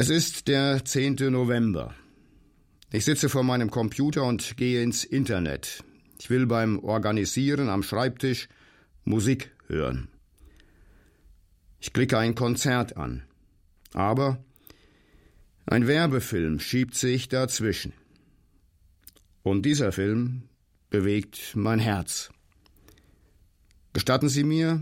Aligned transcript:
Es 0.00 0.10
ist 0.10 0.46
der 0.46 0.84
10. 0.84 1.16
November. 1.32 1.92
Ich 2.92 3.04
sitze 3.04 3.28
vor 3.28 3.42
meinem 3.42 3.68
Computer 3.68 4.22
und 4.22 4.56
gehe 4.56 4.80
ins 4.80 5.02
Internet. 5.02 5.82
Ich 6.20 6.30
will 6.30 6.46
beim 6.46 6.78
Organisieren 6.78 7.68
am 7.68 7.82
Schreibtisch 7.82 8.48
Musik 9.02 9.50
hören. 9.66 10.06
Ich 11.80 11.92
klicke 11.92 12.16
ein 12.16 12.36
Konzert 12.36 12.96
an. 12.96 13.24
Aber 13.92 14.38
ein 15.66 15.88
Werbefilm 15.88 16.60
schiebt 16.60 16.94
sich 16.94 17.28
dazwischen. 17.28 17.92
Und 19.42 19.66
dieser 19.66 19.90
Film 19.90 20.42
bewegt 20.90 21.56
mein 21.56 21.80
Herz. 21.80 22.30
Gestatten 23.94 24.28
Sie 24.28 24.44
mir, 24.44 24.80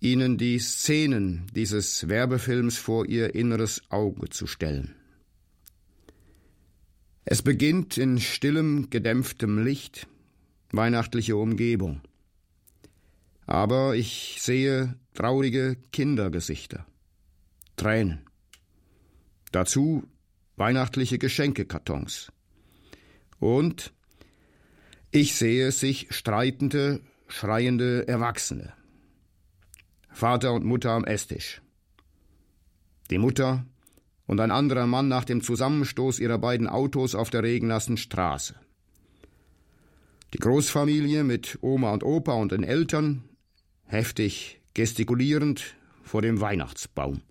Ihnen 0.00 0.38
die 0.38 0.58
Szenen 0.60 1.46
dieses 1.54 2.08
Werbefilms 2.08 2.78
vor 2.78 3.06
Ihr 3.06 3.34
inneres 3.34 3.82
Auge 3.90 4.28
zu 4.28 4.46
stellen. 4.46 4.94
Es 7.24 7.42
beginnt 7.42 7.98
in 7.98 8.20
stillem, 8.20 8.90
gedämpftem 8.90 9.62
Licht, 9.62 10.06
weihnachtliche 10.70 11.36
Umgebung. 11.36 12.00
Aber 13.46 13.96
ich 13.96 14.38
sehe 14.40 14.94
traurige 15.14 15.76
Kindergesichter, 15.92 16.86
Tränen. 17.76 18.20
Dazu 19.50 20.04
weihnachtliche 20.56 21.18
Geschenkekartons. 21.18 22.30
Und 23.40 23.92
ich 25.10 25.34
sehe 25.34 25.72
sich 25.72 26.06
streitende, 26.10 27.00
schreiende 27.26 28.06
Erwachsene. 28.06 28.72
Vater 30.18 30.52
und 30.52 30.64
Mutter 30.64 30.90
am 30.90 31.04
Esstisch. 31.04 31.62
Die 33.08 33.18
Mutter 33.18 33.64
und 34.26 34.40
ein 34.40 34.50
anderer 34.50 34.88
Mann 34.88 35.06
nach 35.06 35.24
dem 35.24 35.42
Zusammenstoß 35.42 36.18
ihrer 36.18 36.38
beiden 36.38 36.66
Autos 36.66 37.14
auf 37.14 37.30
der 37.30 37.44
regennassen 37.44 37.96
Straße. 37.96 38.56
Die 40.34 40.38
Großfamilie 40.38 41.22
mit 41.22 41.58
Oma 41.60 41.92
und 41.92 42.02
Opa 42.02 42.32
und 42.32 42.50
den 42.50 42.64
Eltern, 42.64 43.28
heftig 43.84 44.60
gestikulierend 44.74 45.76
vor 46.02 46.20
dem 46.20 46.40
Weihnachtsbaum. 46.40 47.22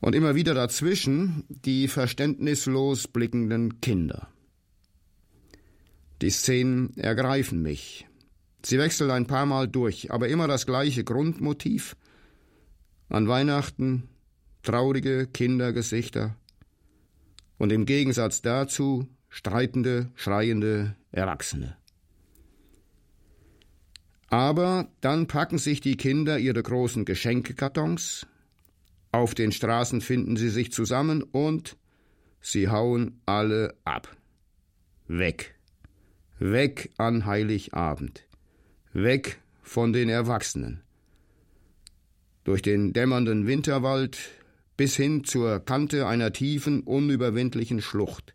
Und 0.00 0.14
immer 0.14 0.34
wieder 0.34 0.54
dazwischen 0.54 1.44
die 1.50 1.88
verständnislos 1.88 3.06
blickenden 3.06 3.82
Kinder. 3.82 4.28
Die 6.22 6.30
Szenen 6.30 6.96
ergreifen 6.96 7.60
mich. 7.60 8.06
Sie 8.64 8.78
wechseln 8.78 9.10
ein 9.10 9.26
paar 9.26 9.46
Mal 9.46 9.68
durch, 9.68 10.10
aber 10.10 10.28
immer 10.28 10.48
das 10.48 10.66
gleiche 10.66 11.04
Grundmotiv. 11.04 11.96
An 13.08 13.28
Weihnachten 13.28 14.08
traurige 14.62 15.26
Kindergesichter 15.26 16.36
und 17.58 17.72
im 17.72 17.86
Gegensatz 17.86 18.42
dazu 18.42 19.08
streitende, 19.28 20.10
schreiende 20.14 20.96
Erwachsene. 21.12 21.76
Aber 24.28 24.88
dann 25.00 25.28
packen 25.28 25.58
sich 25.58 25.80
die 25.80 25.96
Kinder 25.96 26.38
ihre 26.38 26.62
großen 26.62 27.04
Geschenkekartons, 27.04 28.26
auf 29.12 29.34
den 29.34 29.50
Straßen 29.50 30.02
finden 30.02 30.36
sie 30.36 30.50
sich 30.50 30.72
zusammen 30.72 31.22
und 31.22 31.78
sie 32.42 32.68
hauen 32.68 33.20
alle 33.24 33.74
ab. 33.84 34.14
Weg. 35.08 35.54
Weg 36.38 36.90
an 36.98 37.24
Heiligabend. 37.24 38.25
Weg 39.02 39.38
von 39.62 39.92
den 39.92 40.08
Erwachsenen. 40.08 40.82
Durch 42.44 42.62
den 42.62 42.94
dämmernden 42.94 43.46
Winterwald 43.46 44.18
bis 44.78 44.96
hin 44.96 45.24
zur 45.24 45.60
Kante 45.60 46.06
einer 46.06 46.32
tiefen, 46.32 46.80
unüberwindlichen 46.80 47.82
Schlucht. 47.82 48.34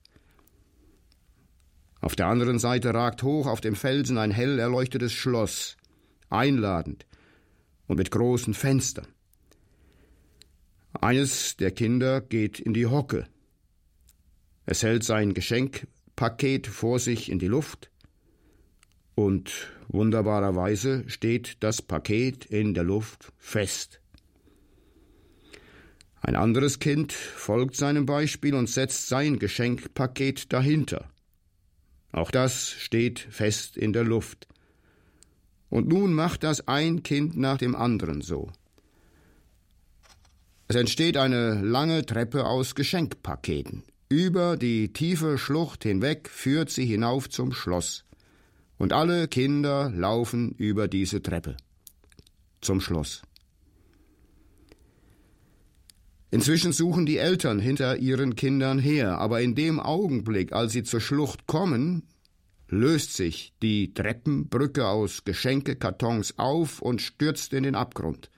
Auf 2.00 2.16
der 2.16 2.28
anderen 2.28 2.60
Seite 2.60 2.94
ragt 2.94 3.24
hoch 3.24 3.48
auf 3.48 3.62
dem 3.62 3.76
Felsen 3.76 4.18
ein 4.18 4.32
hell 4.32 4.60
erleuchtetes 4.60 5.14
Schloss, 5.14 5.78
einladend 6.30 7.08
und 7.88 7.98
mit 7.98 8.12
großen 8.12 8.54
Fenstern. 8.54 9.08
Eines 10.94 11.58
der 11.58 11.72
Kinder 11.72 12.22
geht 12.22 12.60
in 12.60 12.74
die 12.74 12.86
Hocke. 12.86 13.28
Es 14.66 14.84
hält 14.84 15.04
sein 15.04 15.34
Geschenkpaket 15.34 16.68
vor 16.68 17.00
sich 17.00 17.32
in 17.32 17.40
die 17.40 17.48
Luft 17.48 17.91
und 19.22 19.72
wunderbarerweise 19.88 21.04
steht 21.08 21.58
das 21.60 21.82
Paket 21.82 22.46
in 22.46 22.74
der 22.74 22.84
Luft 22.84 23.32
fest. 23.38 24.02
Ein 26.22 26.36
anderes 26.36 26.80
Kind 26.80 27.14
folgt 27.14 27.76
seinem 27.76 28.06
Beispiel 28.06 28.54
und 28.56 28.70
setzt 28.70 29.08
sein 29.08 29.40
Geschenkpaket 29.40 30.52
dahinter. 30.54 31.10
Auch 32.12 32.32
das 32.32 32.72
steht 32.72 33.20
fest 33.20 33.78
in 33.78 33.94
der 33.94 34.04
Luft. 34.04 34.48
Und 35.70 35.88
nun 35.88 36.14
macht 36.14 36.44
das 36.44 36.68
ein 36.68 37.02
Kind 37.02 37.38
nach 37.38 37.58
dem 37.58 37.76
anderen 37.76 38.22
so. 38.22 38.52
Es 40.68 40.76
entsteht 40.76 41.18
eine 41.18 41.62
lange 41.62 42.06
Treppe 42.06 42.46
aus 42.46 42.76
Geschenkpaketen. 42.76 43.84
Über 44.10 44.58
die 44.58 44.94
tiefe 44.94 45.38
Schlucht 45.38 45.84
hinweg 45.84 46.30
führt 46.30 46.70
sie 46.70 46.86
hinauf 46.86 47.30
zum 47.30 47.52
Schloss. 47.54 48.04
Und 48.82 48.94
alle 48.94 49.28
Kinder 49.28 49.92
laufen 49.92 50.56
über 50.58 50.88
diese 50.88 51.22
Treppe. 51.22 51.56
Zum 52.62 52.82
Schloss. 52.82 53.22
Inzwischen 56.32 56.74
suchen 56.74 57.06
die 57.06 57.18
Eltern 57.18 57.60
hinter 57.60 57.98
ihren 57.98 58.36
Kindern 58.36 58.80
her, 58.80 59.20
aber 59.20 59.40
in 59.42 59.54
dem 59.54 59.80
Augenblick, 59.80 60.52
als 60.52 60.72
sie 60.72 60.82
zur 60.82 61.00
Schlucht 61.00 61.46
kommen, 61.46 62.08
löst 62.70 63.14
sich 63.14 63.54
die 63.62 63.94
Treppenbrücke 63.94 64.88
aus 64.88 65.26
Geschenkekartons 65.26 66.40
auf 66.40 66.82
und 66.82 67.04
stürzt 67.04 67.54
in 67.54 67.62
den 67.62 67.76
Abgrund. 67.76 68.32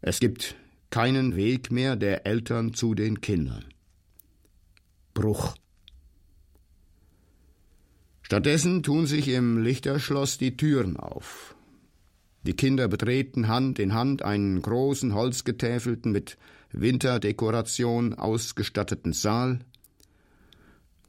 Es 0.00 0.18
gibt 0.18 0.56
keinen 0.90 1.36
Weg 1.36 1.70
mehr 1.70 1.94
der 1.94 2.26
Eltern 2.26 2.74
zu 2.74 2.96
den 2.96 3.20
Kindern. 3.20 3.66
Bruch. 5.14 5.54
Stattdessen 8.28 8.82
tun 8.82 9.06
sich 9.06 9.28
im 9.28 9.56
Lichterschloss 9.56 10.36
die 10.36 10.54
Türen 10.54 10.98
auf. 10.98 11.56
Die 12.42 12.52
Kinder 12.52 12.86
betreten 12.86 13.48
Hand 13.48 13.78
in 13.78 13.94
Hand 13.94 14.20
einen 14.20 14.60
großen, 14.60 15.14
holzgetäfelten, 15.14 16.12
mit 16.12 16.36
Winterdekoration 16.70 18.12
ausgestatteten 18.12 19.14
Saal. 19.14 19.60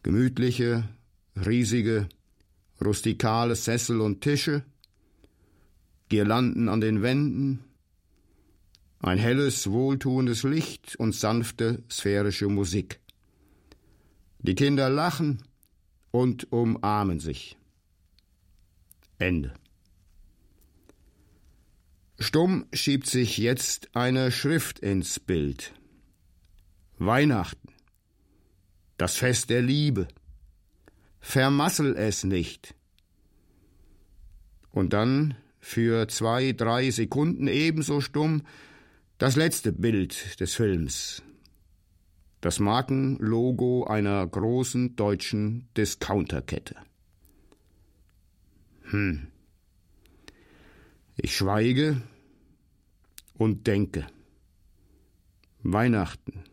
Gemütliche, 0.02 0.88
riesige, 1.36 2.08
rustikale 2.80 3.58
Sessel 3.58 4.00
und 4.00 4.22
Tische, 4.22 4.64
Girlanden 6.08 6.70
an 6.70 6.80
den 6.80 7.02
Wänden, 7.02 7.60
ein 9.02 9.18
helles, 9.18 9.70
wohltuendes 9.70 10.44
Licht 10.44 10.96
und 10.96 11.14
sanfte, 11.14 11.84
sphärische 11.92 12.48
Musik. 12.48 13.02
Die 14.40 14.56
Kinder 14.56 14.90
lachen 14.90 15.44
und 16.12 16.52
umarmen 16.52 17.20
sich. 17.20 17.58
Ende. 19.18 19.54
Stumm 22.20 22.66
schiebt 22.74 23.08
sich 23.08 23.38
jetzt 23.38 23.96
eine 23.96 24.32
Schrift 24.32 24.80
ins 24.80 25.20
Bild. 25.20 25.74
Weihnachten. 26.98 27.70
Das 28.98 29.16
Fest 29.16 29.50
der 29.50 29.62
Liebe. 29.62 30.08
Vermassel 31.22 31.96
es 31.96 32.24
nicht. 32.24 32.76
Und 34.72 34.94
dann 34.94 35.36
für 35.60 36.08
zwei, 36.08 36.52
drei 36.54 36.90
Sekunden 36.92 37.48
ebenso 37.48 38.02
stumm 38.02 38.44
das 39.18 39.36
letzte 39.36 39.72
Bild 39.72 40.40
des 40.40 40.56
Films. 40.56 41.22
Das 42.42 42.60
Markenlogo 42.60 43.84
einer 43.84 44.26
großen 44.26 44.96
deutschen 44.96 45.68
Discounterkette. 45.76 46.76
Hm. 48.84 49.28
Ich 51.18 51.36
schweige 51.36 52.02
und 53.34 53.68
denke. 53.68 54.08
Weihnachten, 55.62 56.46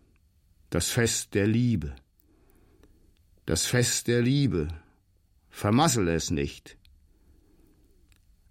das 0.71 0.91
Fest 0.91 1.35
der 1.35 1.47
Liebe. 1.47 1.95
Das 3.45 3.65
Fest 3.65 4.09
der 4.09 4.23
Liebe. 4.23 4.67
Vermassel 5.51 6.09
es 6.09 6.33
nicht. 6.33 6.77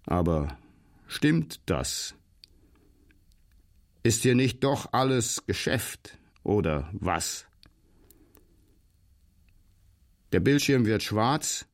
Aber 0.06 0.56
stimmt 1.06 1.60
das? 1.66 2.14
Ist 4.02 4.22
hier 4.22 4.34
nicht 4.34 4.64
doch 4.64 4.92
alles 4.94 5.44
Geschäft 5.46 6.15
oder 6.46 6.88
was? 6.92 7.44
Der 10.32 10.40
Bildschirm 10.40 10.86
wird 10.86 11.02
schwarz 11.02 11.66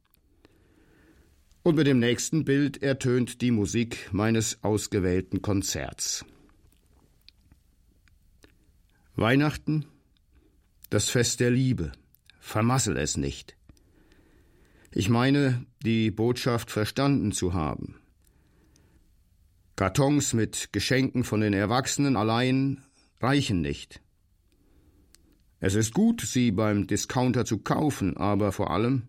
und 1.63 1.77
mit 1.77 1.87
dem 1.87 1.99
nächsten 1.99 2.45
Bild 2.45 2.83
ertönt 2.83 3.41
die 3.41 3.51
Musik 3.51 4.09
meines 4.13 4.65
ausgewählten 4.65 5.43
Konzerts. 5.43 6.25
Weihnachten, 9.15 9.85
das 10.91 11.09
Fest 11.09 11.41
der 11.41 11.51
Liebe. 11.51 11.93
Vermassel 12.41 12.97
es 12.97 13.17
nicht. 13.17 13.57
Ich 14.91 15.09
meine, 15.09 15.65
die 15.85 16.11
Botschaft 16.11 16.71
verstanden 16.71 17.33
zu 17.33 17.55
haben. 17.55 17.97
Kartons 19.77 20.33
mit 20.33 20.71
Geschenken 20.73 21.25
von 21.25 21.41
den 21.41 21.53
Erwachsenen 21.53 22.17
allein 22.17 22.85
reichen 23.21 23.61
nicht. 23.61 24.02
Es 25.64 25.76
ist 25.76 25.94
gut, 25.94 26.23
sie 26.23 26.50
beim 26.50 26.88
Discounter 26.88 27.44
zu 27.44 27.59
kaufen, 27.59 28.17
aber 28.17 28.50
vor 28.50 28.73
allem, 28.73 29.05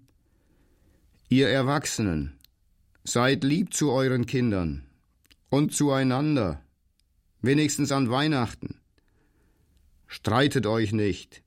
ihr 1.28 1.50
Erwachsenen, 1.50 2.38
seid 3.04 3.44
lieb 3.44 3.74
zu 3.74 3.92
euren 3.92 4.28
Kindern 4.28 4.86
und 5.50 5.74
zueinander, 5.74 6.62
wenigstens 7.42 7.92
an 7.92 8.12
Weihnachten. 8.12 8.76
Streitet 10.06 10.68
euch 10.68 10.94
nicht. 10.94 11.42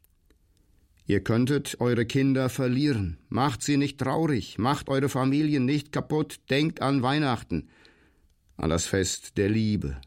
Ihr 1.07 1.23
könntet 1.23 1.81
eure 1.81 2.05
Kinder 2.05 2.49
verlieren. 2.49 3.19
Macht 3.29 3.63
sie 3.63 3.77
nicht 3.77 3.99
traurig, 3.99 4.59
macht 4.59 4.89
eure 4.89 5.09
Familien 5.09 5.67
nicht 5.67 5.93
kaputt, 5.93 6.41
denkt 6.51 6.83
an 6.83 7.03
Weihnachten, 7.03 7.69
an 8.57 8.71
das 8.71 8.87
Fest 8.87 9.39
der 9.39 9.51
Liebe. 9.51 10.01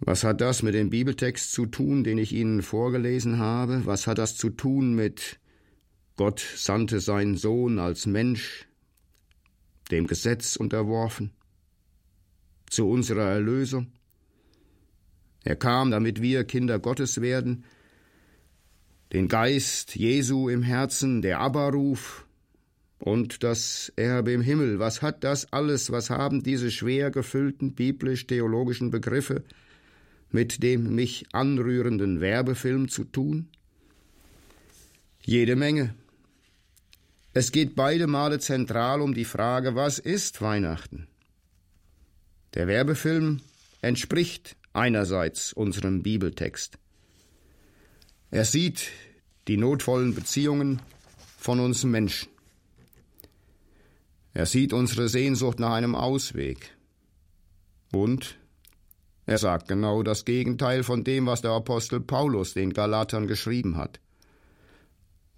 Was 0.00 0.22
hat 0.22 0.40
das 0.40 0.62
mit 0.62 0.74
dem 0.74 0.90
Bibeltext 0.90 1.52
zu 1.52 1.66
tun, 1.66 2.04
den 2.04 2.18
ich 2.18 2.32
Ihnen 2.32 2.62
vorgelesen 2.62 3.38
habe? 3.38 3.84
Was 3.84 4.06
hat 4.06 4.18
das 4.18 4.36
zu 4.36 4.50
tun 4.50 4.94
mit 4.94 5.40
Gott 6.16 6.40
sandte 6.40 7.00
seinen 7.00 7.36
Sohn 7.36 7.78
als 7.78 8.06
Mensch, 8.06 8.66
dem 9.90 10.06
Gesetz 10.06 10.56
unterworfen, 10.56 11.32
zu 12.70 12.88
unserer 12.88 13.28
Erlösung? 13.28 13.92
Er 15.44 15.56
kam, 15.56 15.90
damit 15.90 16.22
wir 16.22 16.44
Kinder 16.44 16.78
Gottes 16.78 17.20
werden, 17.20 17.64
den 19.12 19.28
Geist 19.28 19.96
Jesu 19.96 20.48
im 20.48 20.62
Herzen, 20.62 21.22
der 21.22 21.40
Abberuf 21.40 22.26
und 22.98 23.42
das 23.42 23.92
Erbe 23.96 24.32
im 24.32 24.42
Himmel. 24.42 24.78
Was 24.78 25.02
hat 25.02 25.24
das 25.24 25.52
alles, 25.52 25.90
was 25.90 26.10
haben 26.10 26.42
diese 26.42 26.70
schwer 26.70 27.10
gefüllten 27.10 27.74
biblisch-theologischen 27.74 28.90
Begriffe 28.90 29.44
mit 30.30 30.62
dem 30.62 30.94
mich 30.94 31.26
anrührenden 31.32 32.20
Werbefilm 32.20 32.88
zu 32.88 33.04
tun? 33.04 33.48
Jede 35.22 35.56
Menge. 35.56 35.94
Es 37.34 37.52
geht 37.52 37.76
beide 37.76 38.06
Male 38.06 38.38
zentral 38.38 39.00
um 39.00 39.14
die 39.14 39.24
Frage, 39.24 39.74
was 39.74 39.98
ist 39.98 40.40
Weihnachten? 40.40 41.06
Der 42.54 42.66
Werbefilm 42.66 43.40
entspricht 43.82 44.56
einerseits 44.72 45.52
unserem 45.52 46.02
Bibeltext. 46.02 46.78
Er 48.30 48.44
sieht 48.44 48.90
die 49.46 49.56
notvollen 49.56 50.14
Beziehungen 50.14 50.80
von 51.38 51.60
uns 51.60 51.84
Menschen. 51.84 52.28
Er 54.34 54.46
sieht 54.46 54.72
unsere 54.72 55.08
Sehnsucht 55.08 55.58
nach 55.58 55.72
einem 55.72 55.94
Ausweg. 55.94 56.76
Und 57.92 58.38
er 59.28 59.36
sagt 59.36 59.68
genau 59.68 60.02
das 60.02 60.24
Gegenteil 60.24 60.82
von 60.82 61.04
dem, 61.04 61.26
was 61.26 61.42
der 61.42 61.50
Apostel 61.50 62.00
Paulus 62.00 62.54
den 62.54 62.72
Galatern 62.72 63.26
geschrieben 63.26 63.76
hat. 63.76 64.00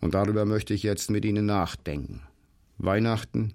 Und 0.00 0.14
darüber 0.14 0.44
möchte 0.44 0.74
ich 0.74 0.84
jetzt 0.84 1.10
mit 1.10 1.24
Ihnen 1.24 1.44
nachdenken. 1.44 2.22
Weihnachten 2.78 3.52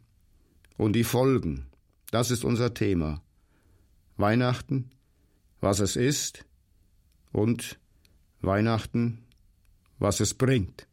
und 0.76 0.92
die 0.92 1.06
Folgen, 1.06 1.68
das 2.12 2.32
ist 2.32 2.44
unser 2.44 2.74
Thema. 2.74 3.22
Weihnachten, 4.18 4.92
was 5.62 5.80
es 5.80 5.96
ist 5.96 6.44
und 7.32 7.80
Weihnachten, 8.42 9.24
was 10.00 10.20
es 10.20 10.34
bringt. 10.34 10.86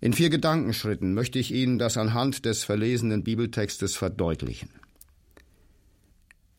In 0.00 0.12
vier 0.12 0.28
Gedankenschritten 0.28 1.14
möchte 1.14 1.38
ich 1.38 1.52
Ihnen 1.52 1.78
das 1.78 1.96
anhand 1.96 2.44
des 2.44 2.64
verlesenen 2.64 3.22
Bibeltextes 3.22 3.94
verdeutlichen. 3.94 4.70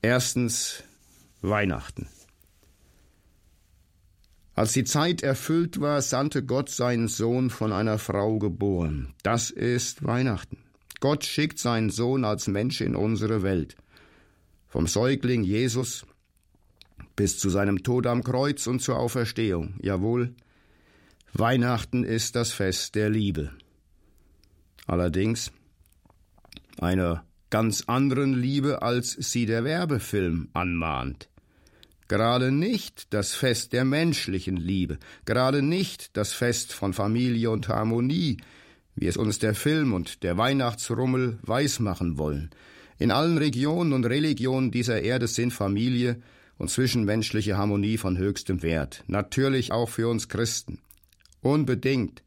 Erstens 0.06 0.84
Weihnachten. 1.42 2.08
Als 4.54 4.74
die 4.74 4.84
Zeit 4.84 5.24
erfüllt 5.24 5.82
war, 5.82 6.00
sandte 6.04 6.46
Gott 6.46 6.70
seinen 6.70 7.08
Sohn 7.08 7.50
von 7.50 7.74
einer 7.74 7.98
Frau 7.98 8.38
geboren. 8.38 9.16
Das 9.24 9.50
ist 9.50 10.06
Weihnachten. 10.06 10.60
Gott 11.00 11.26
schickt 11.26 11.58
seinen 11.58 11.90
Sohn 11.90 12.24
als 12.24 12.46
Mensch 12.46 12.82
in 12.82 12.96
unsere 12.96 13.42
Welt. 13.42 13.78
Vom 14.68 14.86
Säugling 14.86 15.44
Jesus 15.44 16.06
bis 17.16 17.40
zu 17.40 17.50
seinem 17.50 17.82
Tod 17.82 18.06
am 18.06 18.24
Kreuz 18.24 18.68
und 18.68 18.84
zur 18.84 19.00
Auferstehung. 19.00 19.74
Jawohl, 19.82 20.36
Weihnachten 21.34 22.04
ist 22.04 22.36
das 22.36 22.52
Fest 22.52 22.94
der 22.94 23.10
Liebe. 23.10 23.54
Allerdings 24.86 25.52
einer 26.78 27.25
ganz 27.50 27.84
anderen 27.88 28.34
Liebe, 28.34 28.82
als 28.82 29.12
sie 29.12 29.46
der 29.46 29.64
Werbefilm 29.64 30.50
anmahnt. 30.54 31.30
Gerade 32.08 32.52
nicht 32.52 33.14
das 33.14 33.34
Fest 33.34 33.74
der 33.74 33.84
menschlichen 33.84 34.58
Liebe, 34.58 35.00
gerade 35.26 35.62
nicht 35.62 36.16
das 36.18 36.34
Fest 36.34 36.72
von 36.74 36.94
Familie 36.94 37.50
und 37.50 37.68
Harmonie, 37.68 38.38
wie 38.96 39.08
es 39.08 39.18
uns 39.18 39.40
der 39.40 39.56
Film 39.56 39.94
und 39.94 40.24
der 40.24 40.38
Weihnachtsrummel 40.38 41.40
weismachen 41.42 42.18
wollen. 42.18 42.52
In 42.98 43.12
allen 43.12 43.38
Regionen 43.38 43.92
und 43.92 44.06
Religionen 44.06 44.72
dieser 44.72 45.02
Erde 45.02 45.28
sind 45.28 45.52
Familie 45.52 46.22
und 46.58 46.70
zwischenmenschliche 46.70 47.58
Harmonie 47.58 47.98
von 47.98 48.18
höchstem 48.18 48.62
Wert, 48.62 49.04
natürlich 49.08 49.72
auch 49.72 49.90
für 49.90 50.08
uns 50.08 50.30
Christen. 50.30 50.80
Unbedingt 51.42 52.24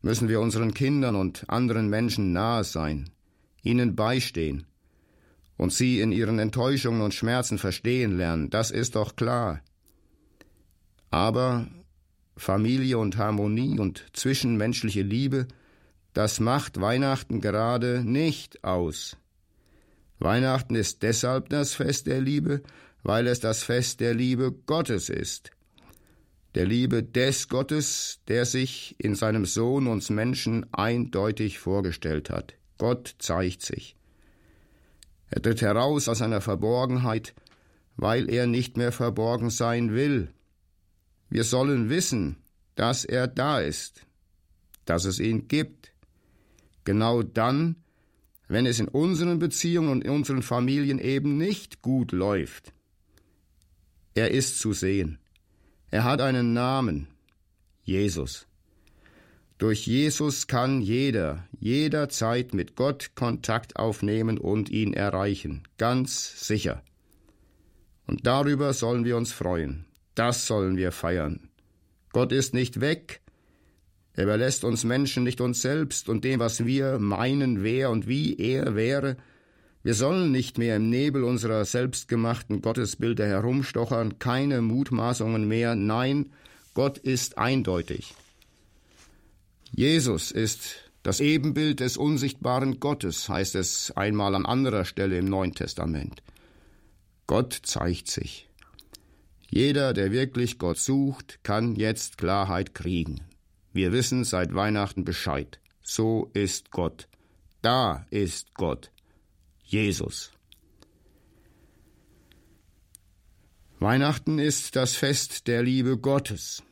müssen 0.00 0.28
wir 0.28 0.40
unseren 0.40 0.72
Kindern 0.74 1.16
und 1.16 1.44
anderen 1.48 1.88
Menschen 1.88 2.32
nahe 2.32 2.64
sein, 2.64 3.10
ihnen 3.62 3.96
beistehen 3.96 4.66
und 5.56 5.72
sie 5.72 6.00
in 6.00 6.12
ihren 6.12 6.38
Enttäuschungen 6.38 7.02
und 7.02 7.14
Schmerzen 7.14 7.58
verstehen 7.58 8.16
lernen, 8.16 8.50
das 8.50 8.70
ist 8.70 8.96
doch 8.96 9.16
klar. 9.16 9.60
Aber 11.10 11.66
Familie 12.36 12.98
und 12.98 13.16
Harmonie 13.16 13.78
und 13.78 14.06
zwischenmenschliche 14.12 15.02
Liebe, 15.02 15.48
das 16.14 16.40
macht 16.40 16.80
Weihnachten 16.80 17.40
gerade 17.40 18.02
nicht 18.04 18.64
aus. 18.64 19.16
Weihnachten 20.20 20.74
ist 20.74 21.02
deshalb 21.02 21.48
das 21.48 21.74
Fest 21.74 22.06
der 22.06 22.20
Liebe, 22.20 22.62
weil 23.02 23.26
es 23.26 23.40
das 23.40 23.62
Fest 23.62 24.00
der 24.00 24.14
Liebe 24.14 24.52
Gottes 24.52 25.08
ist. 25.08 25.50
Der 26.54 26.66
Liebe 26.66 27.02
des 27.02 27.48
Gottes, 27.48 28.20
der 28.26 28.44
sich 28.46 28.96
in 28.98 29.14
seinem 29.14 29.44
Sohn 29.44 29.86
uns 29.86 30.10
Menschen 30.10 30.66
eindeutig 30.72 31.58
vorgestellt 31.58 32.30
hat. 32.30 32.54
Gott 32.78 33.16
zeigt 33.18 33.62
sich. 33.62 33.96
Er 35.30 35.42
tritt 35.42 35.60
heraus 35.60 36.08
aus 36.08 36.18
seiner 36.18 36.40
Verborgenheit, 36.40 37.34
weil 37.96 38.30
er 38.30 38.46
nicht 38.46 38.76
mehr 38.76 38.92
verborgen 38.92 39.50
sein 39.50 39.92
will. 39.92 40.32
Wir 41.28 41.44
sollen 41.44 41.90
wissen, 41.90 42.36
dass 42.76 43.04
er 43.04 43.26
da 43.26 43.60
ist, 43.60 44.06
dass 44.84 45.04
es 45.04 45.18
ihn 45.18 45.48
gibt. 45.48 45.92
Genau 46.84 47.22
dann, 47.22 47.76
wenn 48.46 48.64
es 48.64 48.80
in 48.80 48.88
unseren 48.88 49.38
Beziehungen 49.38 49.90
und 49.90 50.04
in 50.04 50.10
unseren 50.10 50.42
Familien 50.42 50.98
eben 50.98 51.36
nicht 51.36 51.82
gut 51.82 52.12
läuft. 52.12 52.72
Er 54.14 54.30
ist 54.30 54.58
zu 54.58 54.72
sehen. 54.72 55.18
Er 55.90 56.04
hat 56.04 56.20
einen 56.20 56.54
Namen. 56.54 57.08
Jesus. 57.82 58.47
Durch 59.58 59.88
Jesus 59.88 60.46
kann 60.46 60.80
jeder 60.80 61.44
jederzeit 61.58 62.54
mit 62.54 62.76
Gott 62.76 63.10
Kontakt 63.16 63.76
aufnehmen 63.76 64.38
und 64.38 64.70
ihn 64.70 64.92
erreichen, 64.92 65.64
ganz 65.78 66.46
sicher. 66.46 66.82
Und 68.06 68.26
darüber 68.26 68.72
sollen 68.72 69.04
wir 69.04 69.16
uns 69.16 69.32
freuen, 69.32 69.84
das 70.14 70.46
sollen 70.46 70.76
wir 70.76 70.92
feiern. 70.92 71.48
Gott 72.12 72.30
ist 72.30 72.54
nicht 72.54 72.80
weg, 72.80 73.20
er 74.14 74.24
überlässt 74.24 74.64
uns 74.64 74.84
Menschen 74.84 75.24
nicht 75.24 75.40
uns 75.40 75.60
selbst 75.60 76.08
und 76.08 76.24
dem, 76.24 76.40
was 76.40 76.64
wir 76.64 76.98
meinen, 76.98 77.62
wer 77.62 77.90
und 77.90 78.08
wie 78.08 78.36
er 78.36 78.76
wäre. 78.76 79.16
Wir 79.82 79.94
sollen 79.94 80.32
nicht 80.32 80.58
mehr 80.58 80.76
im 80.76 80.88
Nebel 80.88 81.22
unserer 81.22 81.64
selbstgemachten 81.64 82.62
Gottesbilder 82.62 83.26
herumstochern, 83.26 84.18
keine 84.18 84.60
Mutmaßungen 84.60 85.46
mehr, 85.46 85.74
nein, 85.74 86.32
Gott 86.74 86.98
ist 86.98 87.38
eindeutig. 87.38 88.14
Jesus 89.70 90.30
ist 90.30 90.90
das 91.02 91.20
Ebenbild 91.20 91.80
des 91.80 91.96
unsichtbaren 91.96 92.80
Gottes, 92.80 93.28
heißt 93.28 93.54
es 93.54 93.90
einmal 93.92 94.34
an 94.34 94.46
anderer 94.46 94.84
Stelle 94.84 95.18
im 95.18 95.26
Neuen 95.26 95.54
Testament. 95.54 96.22
Gott 97.26 97.58
zeigt 97.62 98.08
sich. 98.08 98.48
Jeder, 99.50 99.94
der 99.94 100.12
wirklich 100.12 100.58
Gott 100.58 100.78
sucht, 100.78 101.40
kann 101.42 101.74
jetzt 101.74 102.18
Klarheit 102.18 102.74
kriegen. 102.74 103.20
Wir 103.72 103.92
wissen 103.92 104.24
seit 104.24 104.54
Weihnachten 104.54 105.04
Bescheid. 105.04 105.60
So 105.82 106.30
ist 106.34 106.70
Gott. 106.70 107.08
Da 107.62 108.06
ist 108.10 108.54
Gott. 108.54 108.90
Jesus. 109.64 110.32
Weihnachten 113.78 114.38
ist 114.38 114.76
das 114.76 114.94
Fest 114.94 115.46
der 115.46 115.62
Liebe 115.62 115.96
Gottes. 115.96 116.62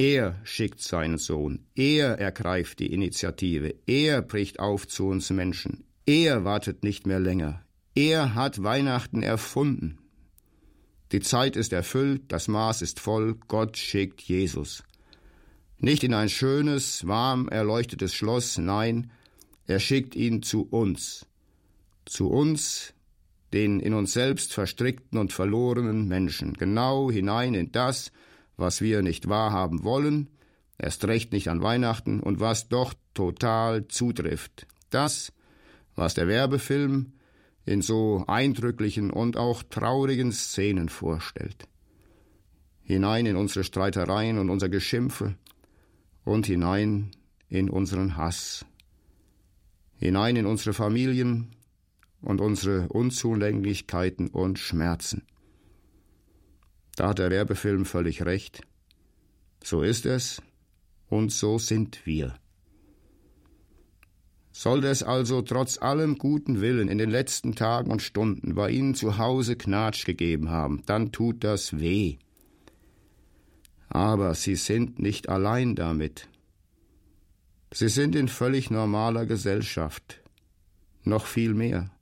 Er 0.00 0.36
schickt 0.44 0.80
seinen 0.80 1.18
Sohn, 1.18 1.66
er 1.74 2.20
ergreift 2.20 2.78
die 2.78 2.92
Initiative, 2.92 3.74
er 3.84 4.22
bricht 4.22 4.60
auf 4.60 4.86
zu 4.86 5.08
uns 5.08 5.28
Menschen, 5.30 5.82
er 6.06 6.44
wartet 6.44 6.84
nicht 6.84 7.04
mehr 7.04 7.18
länger, 7.18 7.64
er 7.96 8.36
hat 8.36 8.62
Weihnachten 8.62 9.24
erfunden. 9.24 9.98
Die 11.10 11.18
Zeit 11.18 11.56
ist 11.56 11.72
erfüllt, 11.72 12.22
das 12.28 12.46
Maß 12.46 12.80
ist 12.82 13.00
voll, 13.00 13.34
Gott 13.48 13.76
schickt 13.76 14.20
Jesus. 14.20 14.84
Nicht 15.78 16.04
in 16.04 16.14
ein 16.14 16.28
schönes, 16.28 17.04
warm 17.08 17.48
erleuchtetes 17.48 18.14
Schloss, 18.14 18.56
nein, 18.56 19.10
er 19.66 19.80
schickt 19.80 20.14
ihn 20.14 20.42
zu 20.44 20.62
uns, 20.62 21.26
zu 22.04 22.28
uns, 22.28 22.94
den 23.52 23.80
in 23.80 23.94
uns 23.94 24.12
selbst 24.12 24.52
verstrickten 24.52 25.18
und 25.18 25.32
verlorenen 25.32 26.06
Menschen, 26.06 26.54
genau 26.54 27.10
hinein 27.10 27.54
in 27.54 27.72
das, 27.72 28.12
was 28.58 28.82
wir 28.82 29.00
nicht 29.02 29.28
wahrhaben 29.28 29.84
wollen, 29.84 30.28
erst 30.76 31.06
recht 31.06 31.32
nicht 31.32 31.48
an 31.48 31.62
Weihnachten 31.62 32.20
und 32.20 32.40
was 32.40 32.68
doch 32.68 32.92
total 33.14 33.88
zutrifft. 33.88 34.66
Das, 34.90 35.32
was 35.94 36.14
der 36.14 36.28
Werbefilm 36.28 37.12
in 37.64 37.82
so 37.82 38.24
eindrücklichen 38.26 39.10
und 39.10 39.36
auch 39.36 39.62
traurigen 39.62 40.32
Szenen 40.32 40.88
vorstellt. 40.88 41.68
Hinein 42.82 43.26
in 43.26 43.36
unsere 43.36 43.64
Streitereien 43.64 44.38
und 44.38 44.50
unser 44.50 44.68
Geschimpfe 44.68 45.34
und 46.24 46.46
hinein 46.46 47.10
in 47.48 47.70
unseren 47.70 48.16
Hass. 48.16 48.64
Hinein 49.96 50.36
in 50.36 50.46
unsere 50.46 50.72
Familien 50.72 51.54
und 52.22 52.40
unsere 52.40 52.88
Unzulänglichkeiten 52.88 54.28
und 54.28 54.58
Schmerzen. 54.58 55.27
Da 56.98 57.10
hat 57.10 57.20
der 57.20 57.30
Werbefilm 57.30 57.84
völlig 57.84 58.24
recht. 58.24 58.62
So 59.62 59.82
ist 59.82 60.04
es 60.04 60.42
und 61.08 61.30
so 61.30 61.56
sind 61.56 62.04
wir. 62.06 62.34
Sollte 64.50 64.88
es 64.88 65.04
also 65.04 65.42
trotz 65.42 65.78
allem 65.80 66.18
guten 66.18 66.60
Willen 66.60 66.88
in 66.88 66.98
den 66.98 67.08
letzten 67.08 67.54
Tagen 67.54 67.92
und 67.92 68.02
Stunden 68.02 68.56
bei 68.56 68.70
Ihnen 68.70 68.96
zu 68.96 69.16
Hause 69.16 69.54
Knatsch 69.54 70.06
gegeben 70.06 70.50
haben, 70.50 70.82
dann 70.86 71.12
tut 71.12 71.44
das 71.44 71.78
weh. 71.78 72.16
Aber 73.88 74.34
Sie 74.34 74.56
sind 74.56 74.98
nicht 74.98 75.28
allein 75.28 75.76
damit. 75.76 76.26
Sie 77.72 77.88
sind 77.88 78.16
in 78.16 78.26
völlig 78.26 78.72
normaler 78.72 79.24
Gesellschaft. 79.24 80.20
Noch 81.04 81.26
viel 81.26 81.54
mehr. 81.54 81.92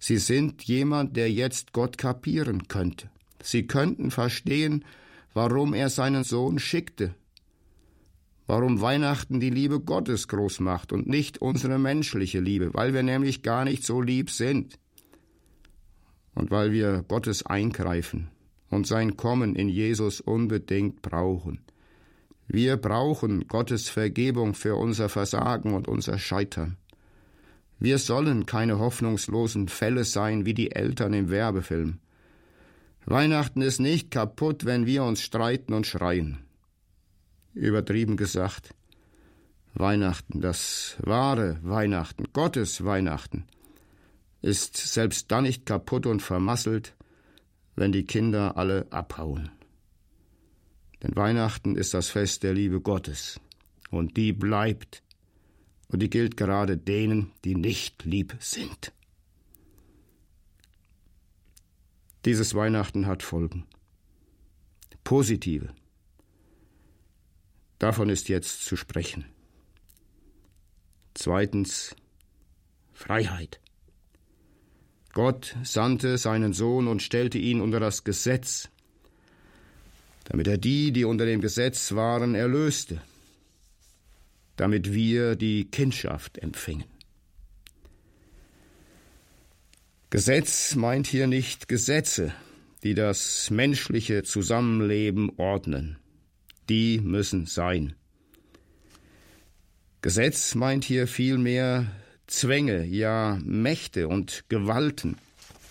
Sie 0.00 0.16
sind 0.16 0.62
jemand, 0.62 1.14
der 1.14 1.30
jetzt 1.30 1.74
Gott 1.74 1.98
kapieren 1.98 2.68
könnte. 2.68 3.10
Sie 3.42 3.66
könnten 3.66 4.10
verstehen, 4.10 4.84
warum 5.34 5.74
er 5.74 5.90
seinen 5.90 6.24
Sohn 6.24 6.58
schickte, 6.58 7.14
warum 8.46 8.80
Weihnachten 8.80 9.40
die 9.40 9.50
Liebe 9.50 9.80
Gottes 9.80 10.28
groß 10.28 10.60
macht 10.60 10.92
und 10.92 11.06
nicht 11.06 11.38
unsere 11.38 11.78
menschliche 11.78 12.40
Liebe, 12.40 12.72
weil 12.74 12.94
wir 12.94 13.02
nämlich 13.02 13.42
gar 13.42 13.64
nicht 13.64 13.84
so 13.84 14.00
lieb 14.00 14.30
sind 14.30 14.78
und 16.34 16.50
weil 16.50 16.72
wir 16.72 17.04
Gottes 17.06 17.44
Eingreifen 17.44 18.28
und 18.70 18.86
sein 18.86 19.16
Kommen 19.16 19.54
in 19.54 19.68
Jesus 19.68 20.20
unbedingt 20.20 21.02
brauchen. 21.02 21.60
Wir 22.46 22.78
brauchen 22.78 23.46
Gottes 23.46 23.90
Vergebung 23.90 24.54
für 24.54 24.76
unser 24.76 25.08
Versagen 25.10 25.74
und 25.74 25.86
unser 25.86 26.18
Scheitern. 26.18 26.78
Wir 27.78 27.98
sollen 27.98 28.46
keine 28.46 28.78
hoffnungslosen 28.78 29.68
Fälle 29.68 30.04
sein 30.04 30.46
wie 30.46 30.54
die 30.54 30.72
Eltern 30.72 31.12
im 31.12 31.30
Werbefilm. 31.30 31.98
Weihnachten 33.10 33.62
ist 33.62 33.80
nicht 33.80 34.10
kaputt, 34.10 34.66
wenn 34.66 34.84
wir 34.84 35.02
uns 35.02 35.22
streiten 35.22 35.72
und 35.72 35.86
schreien 35.86 36.38
übertrieben 37.54 38.16
gesagt. 38.16 38.74
Weihnachten, 39.74 40.40
das 40.40 40.96
wahre 41.00 41.58
Weihnachten, 41.62 42.24
Gottes 42.32 42.84
Weihnachten, 42.84 43.46
ist 44.42 44.76
selbst 44.76 45.30
dann 45.30 45.44
nicht 45.44 45.66
kaputt 45.66 46.06
und 46.06 46.20
vermasselt, 46.20 46.94
wenn 47.76 47.92
die 47.92 48.04
Kinder 48.04 48.56
alle 48.56 48.86
abhauen. 48.90 49.50
Denn 51.02 51.16
Weihnachten 51.16 51.76
ist 51.76 51.94
das 51.94 52.08
Fest 52.08 52.42
der 52.42 52.54
Liebe 52.54 52.80
Gottes, 52.80 53.40
und 53.90 54.16
die 54.16 54.32
bleibt, 54.32 55.02
und 55.88 56.00
die 56.02 56.10
gilt 56.10 56.36
gerade 56.36 56.76
denen, 56.76 57.32
die 57.44 57.54
nicht 57.54 58.04
lieb 58.04 58.36
sind. 58.40 58.92
Dieses 62.24 62.54
Weihnachten 62.54 63.06
hat 63.06 63.22
Folgen. 63.22 63.66
Positive. 65.04 65.68
Davon 67.78 68.08
ist 68.08 68.28
jetzt 68.28 68.64
zu 68.64 68.76
sprechen. 68.76 69.24
Zweitens 71.14 71.94
Freiheit. 72.92 73.60
Gott 75.12 75.56
sandte 75.62 76.18
seinen 76.18 76.52
Sohn 76.52 76.88
und 76.88 77.02
stellte 77.02 77.38
ihn 77.38 77.60
unter 77.60 77.80
das 77.80 78.04
Gesetz, 78.04 78.68
damit 80.24 80.48
er 80.48 80.58
die, 80.58 80.92
die 80.92 81.04
unter 81.04 81.24
dem 81.24 81.40
Gesetz 81.40 81.92
waren, 81.92 82.34
erlöste, 82.34 83.00
damit 84.56 84.92
wir 84.92 85.36
die 85.36 85.64
Kindschaft 85.70 86.38
empfingen. 86.38 86.97
Gesetz 90.10 90.74
meint 90.74 91.06
hier 91.06 91.26
nicht 91.26 91.68
Gesetze, 91.68 92.32
die 92.82 92.94
das 92.94 93.50
menschliche 93.50 94.22
Zusammenleben 94.22 95.30
ordnen 95.36 95.98
die 96.68 97.00
müssen 97.00 97.46
sein. 97.46 97.94
Gesetz 100.02 100.54
meint 100.54 100.84
hier 100.84 101.06
vielmehr 101.06 101.86
Zwänge, 102.26 102.84
ja 102.84 103.38
Mächte 103.42 104.08
und 104.08 104.44
Gewalten, 104.48 105.16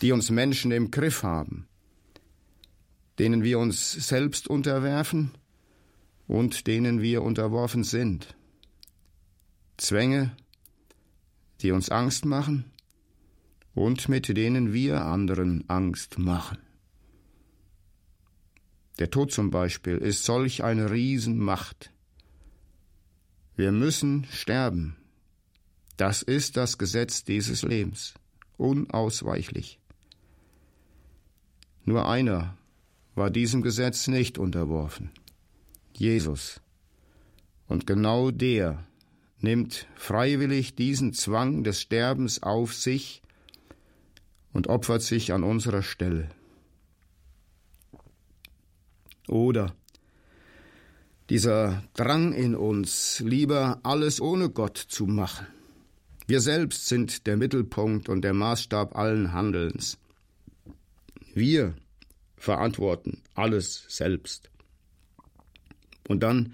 die 0.01 0.12
uns 0.12 0.29
Menschen 0.29 0.72
im 0.72 0.91
Griff 0.91 1.24
haben, 1.24 1.67
denen 3.20 3.44
wir 3.44 3.60
uns 3.60 3.94
selbst 3.94 4.48
unterwerfen 4.48 5.32
und 6.27 6.67
denen 6.67 7.01
wir 7.01 7.22
unterworfen 7.22 7.84
sind. 7.84 8.36
Zwänge, 9.77 10.36
die 11.62 11.72
uns 11.72 11.89
Angst 11.89 12.25
machen 12.25 12.65
und 13.77 14.10
mit 14.10 14.36
denen 14.36 14.74
wir 14.74 15.05
anderen 15.05 15.63
Angst 15.69 16.17
machen. 16.17 16.57
Der 18.98 19.12
Tod 19.12 19.31
zum 19.31 19.51
Beispiel 19.51 19.98
ist 19.98 20.24
solch 20.24 20.63
eine 20.63 20.89
Riesenmacht. 20.89 21.91
Wir 23.55 23.72
müssen 23.72 24.25
sterben. 24.31 24.96
Das 25.96 26.24
ist 26.24 26.57
das 26.57 26.79
Gesetz 26.79 27.24
dieses 27.24 27.62
Lebens, 27.62 28.15
unausweichlich. 28.57 29.79
Nur 31.86 32.10
einer 32.10 32.57
war 33.13 33.29
diesem 33.29 33.62
Gesetz 33.62 34.07
nicht 34.07 34.39
unterworfen, 34.39 35.12
Jesus. 35.93 36.62
Und 37.67 37.86
genau 37.86 38.31
der 38.31 38.84
nimmt 39.39 39.86
freiwillig 39.93 40.74
diesen 40.74 41.13
Zwang 41.13 41.63
des 41.63 41.79
Sterbens 41.79 42.41
auf 42.41 42.74
sich 42.74 43.22
und 44.54 44.68
opfert 44.68 45.01
sich 45.01 45.34
an 45.34 45.44
unserer 45.44 45.82
Stelle. 45.82 46.30
Oder 49.27 49.75
dieser 51.30 51.84
Drang 51.94 52.34
in 52.34 52.56
uns, 52.56 53.20
lieber 53.20 53.80
alles 53.84 54.22
ohne 54.22 54.50
Gott 54.50 54.77
zu 54.77 55.06
machen. 55.06 55.48
Wir 56.25 56.42
selbst 56.42 56.88
sind 56.88 57.27
der 57.27 57.38
Mittelpunkt 57.38 58.10
und 58.10 58.22
der 58.22 58.34
Maßstab 58.34 58.96
allen 58.96 59.34
Handelns. 59.34 59.98
Wir 61.34 61.75
verantworten 62.36 63.22
alles 63.34 63.86
selbst. 63.88 64.50
Und 66.08 66.24
dann 66.24 66.54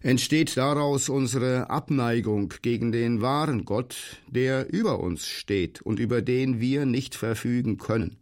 entsteht 0.00 0.56
daraus 0.56 1.08
unsere 1.08 1.70
Abneigung 1.70 2.54
gegen 2.62 2.92
den 2.92 3.20
wahren 3.20 3.64
Gott, 3.64 3.96
der 4.28 4.72
über 4.72 5.00
uns 5.00 5.26
steht 5.26 5.82
und 5.82 5.98
über 5.98 6.22
den 6.22 6.60
wir 6.60 6.86
nicht 6.86 7.14
verfügen 7.14 7.78
können. 7.78 8.16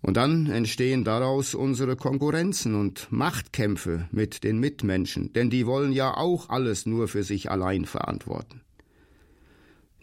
Und 0.00 0.16
dann 0.16 0.46
entstehen 0.46 1.04
daraus 1.04 1.54
unsere 1.54 1.96
Konkurrenzen 1.96 2.74
und 2.76 3.10
Machtkämpfe 3.10 4.08
mit 4.12 4.44
den 4.44 4.58
Mitmenschen, 4.58 5.32
denn 5.32 5.50
die 5.50 5.66
wollen 5.66 5.92
ja 5.92 6.16
auch 6.16 6.48
alles 6.48 6.86
nur 6.86 7.08
für 7.08 7.24
sich 7.24 7.50
allein 7.50 7.84
verantworten. 7.84 8.60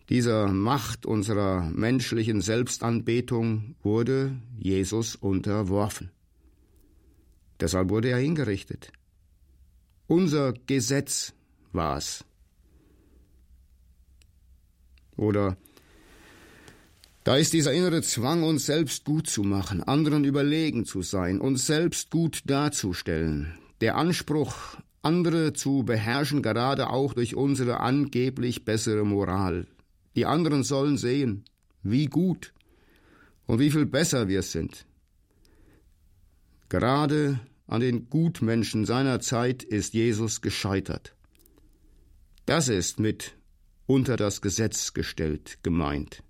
Dieser 0.10 0.48
Macht 0.50 1.06
unserer 1.06 1.72
menschlichen 1.74 2.42
Selbstanbetung 2.42 3.75
wurde 3.82 4.36
Jesus 4.60 5.16
unterworfen. 5.16 6.12
Deshalb 7.60 7.90
wurde 7.90 8.10
er 8.10 8.20
hingerichtet. 8.20 8.92
Unser 10.08 10.54
Gesetz 10.68 11.34
war 11.72 11.98
es. 11.98 12.24
Oder 15.18 15.58
Da 17.24 17.38
ist 17.38 17.54
dieser 17.54 17.74
innere 17.74 18.04
Zwang, 18.04 18.44
uns 18.44 18.68
selbst 18.68 19.04
gut 19.04 19.28
zu 19.28 19.42
machen, 19.42 19.82
anderen 19.82 20.26
überlegen 20.26 20.86
zu 20.86 21.02
sein, 21.02 21.42
uns 21.42 21.66
selbst 21.66 22.12
gut 22.12 22.44
darzustellen. 22.46 23.58
Der 23.82 23.96
Anspruch, 23.96 24.78
andere 25.02 25.54
zu 25.54 25.84
beherrschen, 25.84 26.44
gerade 26.44 26.90
auch 26.90 27.16
durch 27.16 27.36
unsere 27.36 27.80
angeblich 27.80 28.64
bessere 28.64 29.06
Moral. 29.06 29.66
Die 30.16 30.28
anderen 30.28 30.64
sollen 30.64 30.98
sehen, 30.98 31.46
wie 31.82 32.06
gut 32.06 32.54
und 33.48 33.60
wie 33.60 33.72
viel 33.72 33.88
besser 33.88 34.28
wir 34.28 34.44
sind. 34.44 34.86
Gerade 36.70 37.40
an 37.67 37.81
den 37.81 38.10
Gutmenschen 38.10 38.86
seiner 38.86 39.19
Zeit 39.19 39.63
ist 39.63 39.93
Jesus 39.93 40.41
gescheitert. 40.41 41.15
Das 42.45 42.69
ist 42.69 43.00
mit 43.00 43.36
unter 43.88 44.17
das 44.17 44.41
Gesetz 44.41 44.93
gestellt 44.93 45.60
gemeint. 45.63 46.24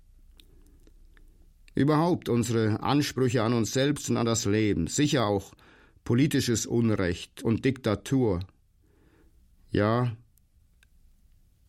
Überhaupt 1.74 2.28
unsere 2.28 2.82
Ansprüche 2.82 3.42
an 3.42 3.52
uns 3.52 3.72
selbst 3.72 4.08
und 4.08 4.16
an 4.16 4.26
das 4.26 4.46
Leben, 4.46 4.86
sicher 4.86 5.26
auch 5.26 5.52
politisches 6.04 6.64
Unrecht 6.64 7.42
und 7.42 7.64
Diktatur, 7.64 8.40
ja 9.70 10.16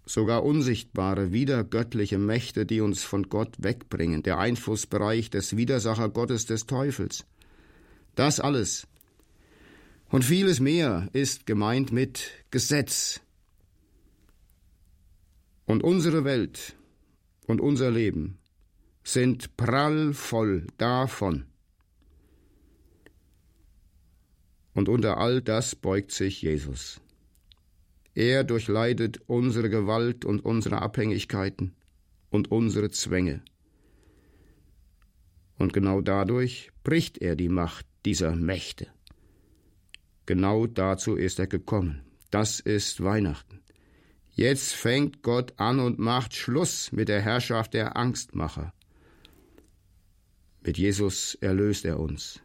sogar 0.05 0.43
unsichtbare, 0.43 1.33
wiedergöttliche 1.33 2.17
Mächte, 2.17 2.65
die 2.65 2.79
uns 2.79 3.03
von 3.03 3.27
Gott 3.27 3.55
wegbringen, 3.59 4.24
der 4.24 4.38
Einflussbereich 4.38 5.29
des 5.29 5.57
Widersacher 5.57 6.07
Gottes 6.07 6.45
des 6.45 6.65
Teufels. 6.65 7.25
Das 8.15 8.39
alles 8.39 8.88
und 10.10 10.24
vieles 10.24 10.60
mehr 10.60 11.10
ist 11.14 11.46
gemeint 11.46 11.92
mit 11.92 12.32
Gesetz. 12.52 13.22
Und 15.66 15.84
unsere 15.84 16.24
Welt 16.24 16.76
und 17.46 17.60
unser 17.60 17.92
Leben 17.92 18.40
sind 19.04 19.58
prallvoll 19.58 20.68
davon. 20.78 21.46
Und 24.74 24.90
unter 24.90 25.18
all 25.18 25.42
das 25.42 25.76
beugt 25.76 26.12
sich 26.12 26.42
Jesus. 26.42 27.02
Er 28.14 28.44
durchleidet 28.44 29.22
unsere 29.28 29.70
Gewalt 29.70 30.24
und 30.24 30.44
unsere 30.46 30.82
Abhängigkeiten 30.82 31.76
und 32.30 32.52
unsere 32.52 32.90
Zwänge. 32.92 33.42
Und 35.58 35.74
genau 35.74 36.02
dadurch 36.02 36.72
bricht 36.84 37.18
er 37.18 37.36
die 37.36 37.50
Macht 37.50 37.86
dieser 38.06 38.36
Mächte. 38.36 38.88
Genau 40.27 40.67
dazu 40.67 41.15
ist 41.15 41.39
er 41.39 41.48
gekommen. 41.48 42.01
Das 42.29 42.60
ist 42.60 43.01
Weihnachten. 43.01 43.62
Jetzt 44.31 44.74
fängt 44.74 45.24
Gott 45.24 45.53
an 45.57 45.79
und 45.79 45.98
macht 45.98 46.36
Schluss 46.36 46.91
mit 46.91 47.07
der 47.07 47.22
Herrschaft 47.22 47.74
der 47.74 47.96
Angstmacher. 47.96 48.74
Mit 50.62 50.77
Jesus 50.77 51.36
erlöst 51.36 51.86
er 51.86 52.00
uns. 52.00 52.41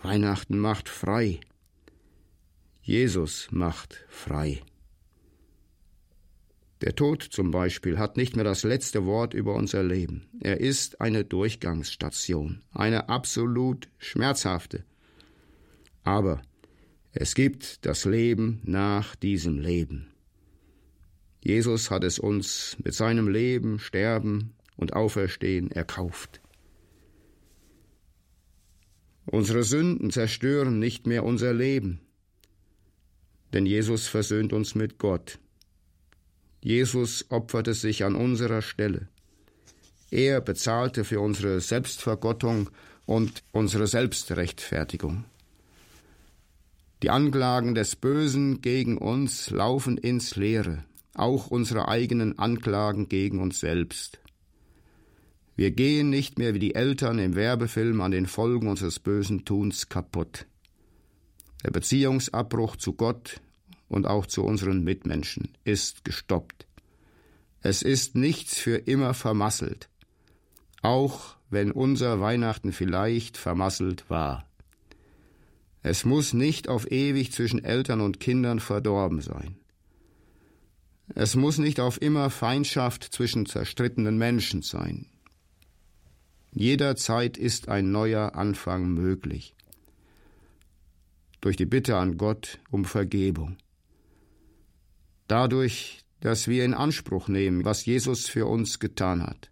Weihnachten 0.00 0.58
macht 0.58 0.88
frei. 0.88 1.40
Jesus 2.80 3.48
macht 3.50 4.06
frei. 4.08 4.62
Der 6.82 6.94
Tod 6.94 7.22
zum 7.22 7.50
Beispiel 7.50 7.98
hat 7.98 8.16
nicht 8.16 8.36
mehr 8.36 8.44
das 8.44 8.62
letzte 8.62 9.04
Wort 9.04 9.34
über 9.34 9.54
unser 9.54 9.82
Leben. 9.82 10.28
Er 10.40 10.60
ist 10.60 11.00
eine 11.00 11.24
Durchgangsstation, 11.24 12.62
eine 12.70 13.08
absolut 13.08 13.88
schmerzhafte. 13.98 14.84
Aber 16.04 16.40
es 17.12 17.34
gibt 17.34 17.84
das 17.86 18.04
Leben 18.04 18.60
nach 18.64 19.16
diesem 19.16 19.58
Leben. 19.58 20.12
Jesus 21.42 21.90
hat 21.90 22.04
es 22.04 22.18
uns 22.18 22.76
mit 22.82 22.94
seinem 22.94 23.28
Leben, 23.28 23.78
Sterben 23.78 24.54
und 24.76 24.92
Auferstehen 24.92 25.70
erkauft. 25.70 26.40
Unsere 29.26 29.62
Sünden 29.62 30.10
zerstören 30.10 30.78
nicht 30.78 31.06
mehr 31.06 31.24
unser 31.24 31.52
Leben 31.54 32.00
denn 33.52 33.66
Jesus 33.66 34.06
versöhnt 34.06 34.52
uns 34.52 34.74
mit 34.74 34.98
Gott. 34.98 35.38
Jesus 36.62 37.26
opferte 37.30 37.74
sich 37.74 38.04
an 38.04 38.14
unserer 38.14 38.62
Stelle. 38.62 39.08
Er 40.10 40.40
bezahlte 40.40 41.04
für 41.04 41.20
unsere 41.20 41.60
Selbstvergottung 41.60 42.70
und 43.06 43.42
unsere 43.52 43.86
Selbstrechtfertigung. 43.86 45.24
Die 47.02 47.08
Anklagen 47.08 47.74
des 47.74 47.96
Bösen 47.96 48.60
gegen 48.60 48.98
uns 48.98 49.48
laufen 49.48 49.96
ins 49.96 50.36
Leere, 50.36 50.84
auch 51.14 51.46
unsere 51.46 51.88
eigenen 51.88 52.38
Anklagen 52.38 53.08
gegen 53.08 53.40
uns 53.40 53.60
selbst. 53.60 54.20
Wir 55.56 55.70
gehen 55.70 56.10
nicht 56.10 56.38
mehr 56.38 56.52
wie 56.52 56.58
die 56.58 56.74
Eltern 56.74 57.18
im 57.18 57.36
Werbefilm 57.36 58.02
an 58.02 58.10
den 58.10 58.26
Folgen 58.26 58.68
unseres 58.68 58.98
bösen 58.98 59.46
Tuns 59.46 59.88
kaputt. 59.88 60.46
Der 61.64 61.70
Beziehungsabbruch 61.70 62.76
zu 62.76 62.92
Gott 62.92 63.40
und 63.88 64.06
auch 64.06 64.26
zu 64.26 64.44
unseren 64.44 64.84
Mitmenschen 64.84 65.56
ist 65.64 66.04
gestoppt. 66.04 66.66
Es 67.62 67.80
ist 67.80 68.14
nichts 68.14 68.58
für 68.58 68.76
immer 68.76 69.14
vermasselt, 69.14 69.88
auch 70.82 71.36
wenn 71.48 71.72
unser 71.72 72.20
Weihnachten 72.20 72.72
vielleicht 72.72 73.38
vermasselt 73.38 74.08
war. 74.10 74.49
Es 75.82 76.04
muss 76.04 76.32
nicht 76.34 76.68
auf 76.68 76.90
ewig 76.90 77.32
zwischen 77.32 77.64
Eltern 77.64 78.00
und 78.00 78.20
Kindern 78.20 78.60
verdorben 78.60 79.20
sein. 79.20 79.56
Es 81.14 81.34
muss 81.34 81.58
nicht 81.58 81.80
auf 81.80 82.00
immer 82.00 82.30
Feindschaft 82.30 83.04
zwischen 83.04 83.46
zerstrittenen 83.46 84.18
Menschen 84.18 84.62
sein. 84.62 85.06
Jederzeit 86.52 87.36
ist 87.36 87.68
ein 87.68 87.90
neuer 87.90 88.34
Anfang 88.34 88.92
möglich 88.92 89.54
durch 91.40 91.56
die 91.56 91.66
Bitte 91.66 91.96
an 91.96 92.18
Gott 92.18 92.58
um 92.70 92.84
Vergebung. 92.84 93.56
Dadurch, 95.26 96.00
dass 96.20 96.48
wir 96.48 96.64
in 96.64 96.74
Anspruch 96.74 97.28
nehmen, 97.28 97.64
was 97.64 97.86
Jesus 97.86 98.28
für 98.28 98.46
uns 98.46 98.78
getan 98.78 99.22
hat. 99.22 99.50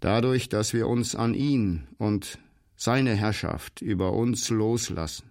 Dadurch, 0.00 0.48
dass 0.48 0.72
wir 0.72 0.88
uns 0.88 1.14
an 1.14 1.34
ihn 1.34 1.86
und 1.98 2.38
seine 2.76 3.14
Herrschaft 3.14 3.82
über 3.82 4.12
uns 4.12 4.48
loslassen. 4.48 5.30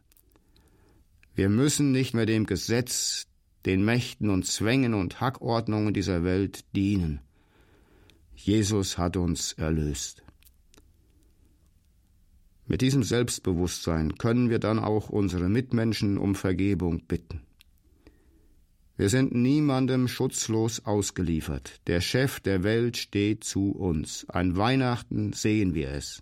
Wir 1.36 1.50
müssen 1.50 1.92
nicht 1.92 2.14
mehr 2.14 2.26
dem 2.26 2.46
Gesetz, 2.46 3.28
den 3.66 3.86
Mächten 3.86 4.30
und 4.30 4.46
Zwängen 4.46 4.94
und 4.94 5.22
Hackordnungen 5.22 5.94
dieser 5.94 6.24
Welt 6.24 6.66
dienen. 6.76 7.22
Jesus 8.36 8.98
hat 8.98 9.18
uns 9.18 9.54
erlöst. 9.54 10.24
Mit 12.68 12.82
diesem 12.82 13.04
Selbstbewusstsein 13.04 14.16
können 14.18 14.50
wir 14.50 14.60
dann 14.60 14.80
auch 14.80 15.10
unsere 15.10 15.50
Mitmenschen 15.50 16.18
um 16.18 16.36
Vergebung 16.36 17.06
bitten. 17.06 17.42
Wir 18.98 19.10
sind 19.10 19.34
niemandem 19.34 20.08
schutzlos 20.08 20.86
ausgeliefert. 20.86 21.82
Der 21.88 22.02
Chef 22.02 22.40
der 22.40 22.64
Welt 22.64 22.98
steht 22.98 23.44
zu 23.44 23.72
uns. 23.72 24.26
An 24.30 24.58
Weihnachten 24.58 25.34
sehen 25.34 25.74
wir 25.74 25.90
es. 25.90 26.22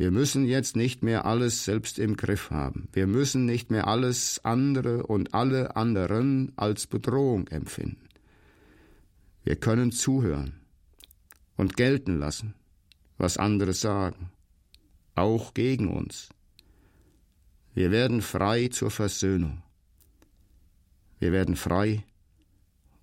Wir 0.00 0.10
müssen 0.10 0.46
jetzt 0.46 0.76
nicht 0.76 1.02
mehr 1.02 1.26
alles 1.26 1.66
selbst 1.66 1.98
im 1.98 2.16
Griff 2.16 2.50
haben. 2.50 2.88
Wir 2.94 3.06
müssen 3.06 3.44
nicht 3.44 3.70
mehr 3.70 3.86
alles 3.86 4.42
andere 4.44 5.02
und 5.06 5.34
alle 5.34 5.76
anderen 5.76 6.54
als 6.56 6.86
Bedrohung 6.86 7.48
empfinden. 7.48 8.08
Wir 9.44 9.56
können 9.56 9.92
zuhören 9.92 10.54
und 11.58 11.76
gelten 11.76 12.18
lassen, 12.18 12.54
was 13.18 13.36
andere 13.36 13.74
sagen 13.74 14.30
auch 15.16 15.52
gegen 15.52 15.88
uns. 15.88 16.30
Wir 17.74 17.90
werden 17.90 18.22
frei 18.22 18.68
zur 18.68 18.90
Versöhnung. 18.90 19.62
Wir 21.18 21.30
werden 21.30 21.56
frei, 21.56 22.06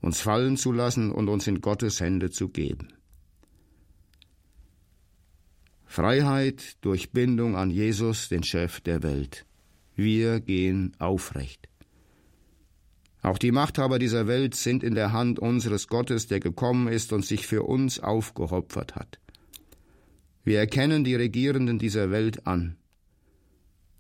uns 0.01 0.19
fallen 0.19 0.57
zu 0.57 0.71
lassen 0.71 1.11
und 1.11 1.29
uns 1.29 1.45
in 1.45 1.61
Gottes 1.61 1.99
Hände 2.01 2.31
zu 2.31 2.49
geben. 2.49 2.96
Freiheit 5.87 6.77
durch 6.81 7.11
Bindung 7.11 7.55
an 7.55 7.71
Jesus, 7.71 8.29
den 8.29 8.43
Chef 8.43 8.81
der 8.81 9.01
Welt. 9.01 9.45
Wir 9.95 10.39
gehen 10.39 10.95
aufrecht. 10.99 11.67
Auch 13.23 13.39
die 13.39 13.51
Machthaber 13.51 13.97
dieser 13.97 14.27
Welt 14.27 14.53
sind 14.53 14.83
in 14.83 14.93
der 14.93 15.11
Hand 15.11 15.39
unseres 15.39 15.87
Gottes, 15.87 16.27
der 16.27 16.39
gekommen 16.39 16.87
ist 16.87 17.11
und 17.13 17.25
sich 17.25 17.47
für 17.47 17.63
uns 17.63 17.99
aufgeopfert 17.99 18.95
hat. 18.95 19.19
Wir 20.43 20.59
erkennen 20.59 21.03
die 21.03 21.15
Regierenden 21.15 21.79
dieser 21.79 22.11
Welt 22.11 22.45
an. 22.45 22.77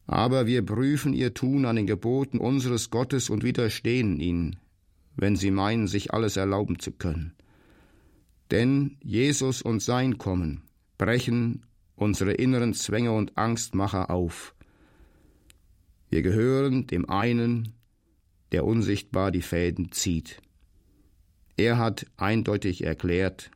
Aber 0.05 0.45
wir 0.45 0.65
prüfen 0.65 1.13
ihr 1.13 1.33
Tun 1.33 1.65
an 1.65 1.75
den 1.75 1.87
Geboten 1.87 2.37
unseres 2.37 2.89
Gottes 2.89 3.29
und 3.29 3.43
widerstehen 3.43 4.19
ihnen, 4.19 4.57
wenn 5.15 5.35
sie 5.35 5.51
meinen, 5.51 5.87
sich 5.87 6.13
alles 6.13 6.37
erlauben 6.37 6.79
zu 6.79 6.91
können. 6.91 7.33
Denn 8.51 8.97
Jesus 9.03 9.61
und 9.61 9.81
sein 9.81 10.17
Kommen 10.17 10.61
brechen 10.97 11.63
unsere 11.97 12.31
inneren 12.31 12.73
Zwänge 12.73 13.11
und 13.11 13.37
Angstmacher 13.37 14.09
auf. 14.09 14.55
Wir 16.09 16.21
gehören 16.21 16.87
dem 16.87 17.09
einen, 17.09 17.73
der 18.53 18.63
unsichtbar 18.63 19.31
die 19.31 19.41
Fäden 19.41 19.91
zieht. 19.91 20.39
Er 21.57 21.77
hat 21.77 22.05
eindeutig 22.15 22.83
erklärt, 22.83 23.51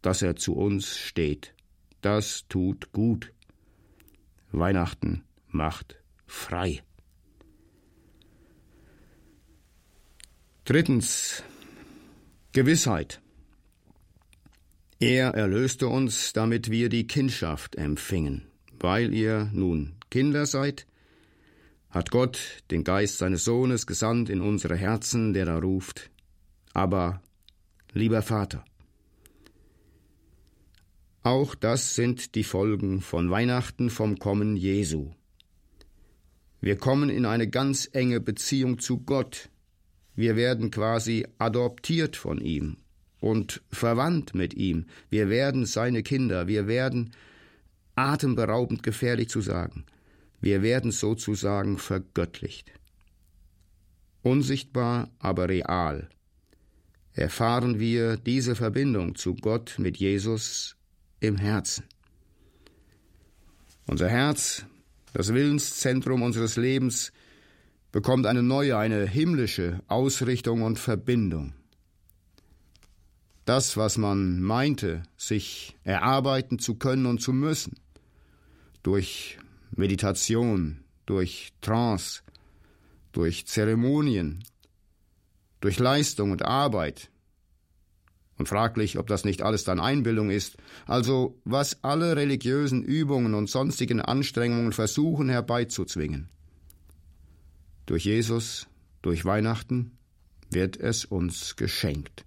dass 0.00 0.22
er 0.22 0.36
zu 0.36 0.54
uns 0.54 0.96
steht. 0.96 1.54
Das 2.00 2.46
tut 2.48 2.92
gut. 2.92 3.32
Weihnachten 4.52 5.24
macht 5.48 5.98
frei. 6.24 6.82
Drittens 10.64 11.42
Gewissheit. 12.52 13.21
Er 15.02 15.34
erlöste 15.34 15.88
uns, 15.88 16.32
damit 16.32 16.70
wir 16.70 16.88
die 16.88 17.08
Kindschaft 17.08 17.74
empfingen. 17.74 18.46
Weil 18.78 19.12
ihr 19.12 19.50
nun 19.52 19.96
Kinder 20.12 20.46
seid, 20.46 20.86
hat 21.90 22.12
Gott 22.12 22.38
den 22.70 22.84
Geist 22.84 23.18
seines 23.18 23.42
Sohnes 23.42 23.88
gesandt 23.88 24.30
in 24.30 24.40
unsere 24.40 24.76
Herzen, 24.76 25.32
der 25.32 25.46
da 25.46 25.58
ruft, 25.58 26.12
aber 26.72 27.20
lieber 27.92 28.22
Vater. 28.22 28.64
Auch 31.24 31.56
das 31.56 31.96
sind 31.96 32.36
die 32.36 32.44
Folgen 32.44 33.00
von 33.00 33.28
Weihnachten 33.28 33.90
vom 33.90 34.20
Kommen 34.20 34.56
Jesu. 34.56 35.10
Wir 36.60 36.76
kommen 36.76 37.10
in 37.10 37.26
eine 37.26 37.48
ganz 37.48 37.90
enge 37.92 38.20
Beziehung 38.20 38.78
zu 38.78 38.98
Gott. 38.98 39.48
Wir 40.14 40.36
werden 40.36 40.70
quasi 40.70 41.26
adoptiert 41.38 42.14
von 42.14 42.40
ihm 42.40 42.76
und 43.22 43.62
verwandt 43.70 44.34
mit 44.34 44.54
ihm. 44.54 44.86
Wir 45.08 45.30
werden 45.30 45.64
seine 45.64 46.02
Kinder. 46.02 46.48
Wir 46.48 46.66
werden, 46.66 47.12
atemberaubend 47.94 48.82
gefährlich 48.82 49.28
zu 49.28 49.40
sagen, 49.40 49.84
wir 50.40 50.62
werden 50.62 50.90
sozusagen 50.90 51.78
vergöttlicht. 51.78 52.72
Unsichtbar, 54.22 55.10
aber 55.18 55.48
real 55.48 56.08
erfahren 57.14 57.78
wir 57.78 58.16
diese 58.16 58.54
Verbindung 58.54 59.14
zu 59.14 59.34
Gott 59.34 59.74
mit 59.78 59.98
Jesus 59.98 60.76
im 61.20 61.36
Herzen. 61.36 61.84
Unser 63.86 64.08
Herz, 64.08 64.64
das 65.12 65.34
Willenszentrum 65.34 66.22
unseres 66.22 66.56
Lebens, 66.56 67.12
bekommt 67.90 68.26
eine 68.26 68.42
neue, 68.42 68.78
eine 68.78 69.06
himmlische 69.06 69.80
Ausrichtung 69.88 70.62
und 70.62 70.78
Verbindung. 70.78 71.52
Das, 73.44 73.76
was 73.76 73.98
man 73.98 74.40
meinte, 74.40 75.02
sich 75.16 75.76
erarbeiten 75.82 76.58
zu 76.58 76.76
können 76.76 77.06
und 77.06 77.20
zu 77.20 77.32
müssen, 77.32 77.76
durch 78.82 79.38
Meditation, 79.72 80.84
durch 81.06 81.52
Trance, 81.60 82.22
durch 83.12 83.46
Zeremonien, 83.46 84.44
durch 85.60 85.78
Leistung 85.78 86.30
und 86.30 86.44
Arbeit. 86.44 87.10
Und 88.38 88.48
fraglich, 88.48 88.98
ob 88.98 89.06
das 89.06 89.24
nicht 89.24 89.42
alles 89.42 89.64
dann 89.64 89.80
Einbildung 89.80 90.30
ist, 90.30 90.56
also 90.86 91.40
was 91.44 91.84
alle 91.84 92.16
religiösen 92.16 92.82
Übungen 92.82 93.34
und 93.34 93.48
sonstigen 93.48 94.00
Anstrengungen 94.00 94.72
versuchen 94.72 95.28
herbeizuzwingen. 95.28 96.28
Durch 97.86 98.04
Jesus, 98.04 98.68
durch 99.00 99.24
Weihnachten 99.24 99.98
wird 100.50 100.76
es 100.76 101.04
uns 101.04 101.56
geschenkt. 101.56 102.24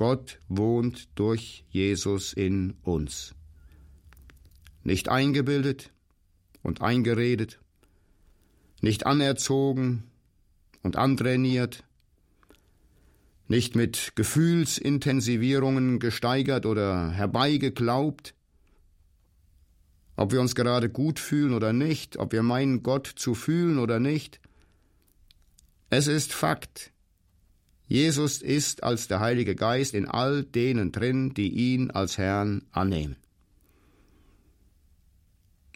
Gott 0.00 0.40
wohnt 0.48 1.10
durch 1.14 1.66
Jesus 1.68 2.32
in 2.32 2.72
uns. 2.80 3.34
Nicht 4.82 5.10
eingebildet, 5.10 5.92
und 6.62 6.80
eingeredet, 6.80 7.60
nicht 8.80 9.04
anerzogen 9.04 10.04
und 10.82 10.96
antrainiert, 10.96 11.84
nicht 13.46 13.74
mit 13.74 14.12
Gefühlsintensivierungen 14.14 15.98
gesteigert 15.98 16.64
oder 16.64 17.10
herbeigeglaubt, 17.10 18.34
ob 20.16 20.32
wir 20.32 20.40
uns 20.40 20.54
gerade 20.54 20.88
gut 20.88 21.18
fühlen 21.18 21.52
oder 21.52 21.74
nicht, 21.74 22.16
ob 22.16 22.32
wir 22.32 22.42
meinen 22.42 22.82
Gott 22.82 23.06
zu 23.06 23.34
fühlen 23.34 23.78
oder 23.78 24.00
nicht. 24.00 24.40
Es 25.88 26.06
ist 26.06 26.32
Fakt. 26.32 26.90
Jesus 27.90 28.40
ist 28.40 28.84
als 28.84 29.08
der 29.08 29.18
Heilige 29.18 29.56
Geist 29.56 29.94
in 29.94 30.06
all 30.06 30.44
denen 30.44 30.92
drin, 30.92 31.34
die 31.34 31.48
ihn 31.48 31.90
als 31.90 32.18
Herrn 32.18 32.62
annehmen. 32.70 33.16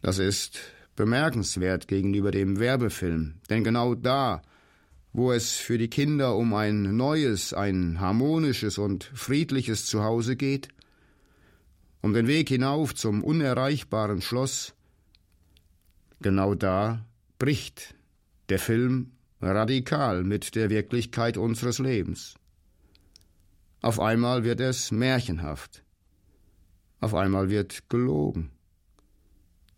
Das 0.01 0.19
ist 0.19 0.61
bemerkenswert 0.95 1.89
gegenüber 1.89 2.31
dem 2.31 2.61
Werbefilm, 2.61 3.41
denn 3.51 3.65
genau 3.65 3.97
da, 3.97 4.43
wo 5.13 5.33
es 5.33 5.55
für 5.55 5.77
die 5.77 5.89
Kinder 5.89 6.37
um 6.37 6.55
ein 6.55 6.97
neues, 6.97 7.53
ein 7.53 7.99
harmonisches 7.99 8.79
und 8.79 9.11
friedliches 9.13 9.87
Zuhause 9.87 10.37
geht, 10.37 10.69
um 12.01 12.13
den 12.13 12.29
Weg 12.29 12.49
hinauf 12.49 12.95
zum 12.95 13.25
unerreichbaren 13.25 14.23
Schloss, 14.23 14.73
genau 16.23 16.55
da 16.55 17.05
bricht 17.41 17.97
der 18.51 18.61
Film 18.61 19.11
radikal 19.45 20.25
mit 20.25 20.55
der 20.55 20.71
Wirklichkeit 20.71 21.37
unseres 21.37 21.79
Lebens. 21.79 22.35
Auf 23.83 24.01
einmal 24.01 24.45
wird 24.45 24.61
es 24.61 24.91
märchenhaft, 24.91 25.85
auf 27.01 27.15
einmal 27.15 27.51
wird 27.51 27.89
gelogen. 27.91 28.51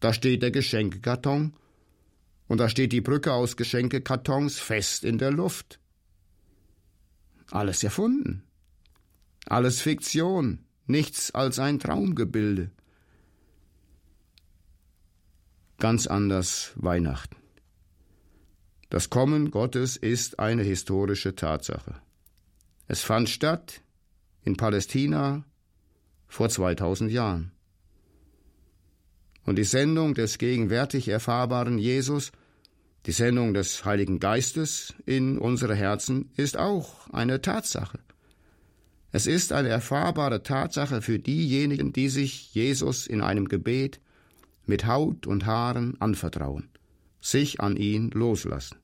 Da 0.01 0.13
steht 0.13 0.43
der 0.43 0.51
Geschenkekarton 0.51 1.55
und 2.47 2.59
da 2.59 2.69
steht 2.69 2.93
die 2.93 3.01
Brücke 3.01 3.33
aus 3.33 3.57
Geschenkekartons 3.57 4.59
fest 4.59 5.05
in 5.05 5.19
der 5.19 5.33
Luft. 5.33 5.81
Alles 7.51 7.83
erfunden. 7.83 8.43
Alles 9.47 9.81
Fiktion, 9.81 10.65
nichts 10.87 11.33
als 11.33 11.59
ein 11.59 11.79
Traumgebilde. 11.79 12.71
Ganz 15.79 16.07
anders 16.07 16.73
Weihnachten. 16.77 17.37
Das 18.89 19.11
Kommen 19.11 19.51
Gottes 19.51 19.97
ist 19.97 20.39
eine 20.39 20.63
historische 20.63 21.35
Tatsache. 21.35 21.95
Es 22.87 23.03
fand 23.03 23.29
statt 23.29 23.83
in 24.43 24.57
Palästina 24.57 25.45
vor 26.29 26.49
2000 26.49 27.11
Jahren. 27.11 27.53
Und 29.45 29.57
die 29.57 29.65
Sendung 29.65 30.15
des 30.15 30.39
gegenwärtig 30.39 31.09
erfahrbaren 31.09 31.79
Jesus, 31.79 32.33
die 33.07 33.13
Sendung 33.13 33.55
des 33.55 33.85
Heiligen 33.85 34.19
Geistes 34.19 34.95
in 35.05 35.39
unsere 35.39 35.75
Herzen 35.75 36.31
ist 36.37 36.57
auch 36.57 37.09
eine 37.11 37.41
Tatsache. 37.41 38.01
Es 39.13 39.27
ist 39.27 39.53
eine 39.53 39.69
erfahrbare 39.69 40.43
Tatsache 40.43 41.01
für 41.01 41.19
diejenigen, 41.19 41.93
die 41.93 42.09
sich 42.09 42.53
Jesus 42.55 43.07
in 43.07 43.21
einem 43.21 43.49
Gebet 43.49 44.01
mit 44.67 44.87
Haut 44.87 45.27
und 45.27 45.47
Haaren 45.47 46.01
anvertrauen, 46.01 46.69
sich 47.21 47.61
an 47.61 47.77
ihn 47.77 48.11
loslassen. 48.11 48.79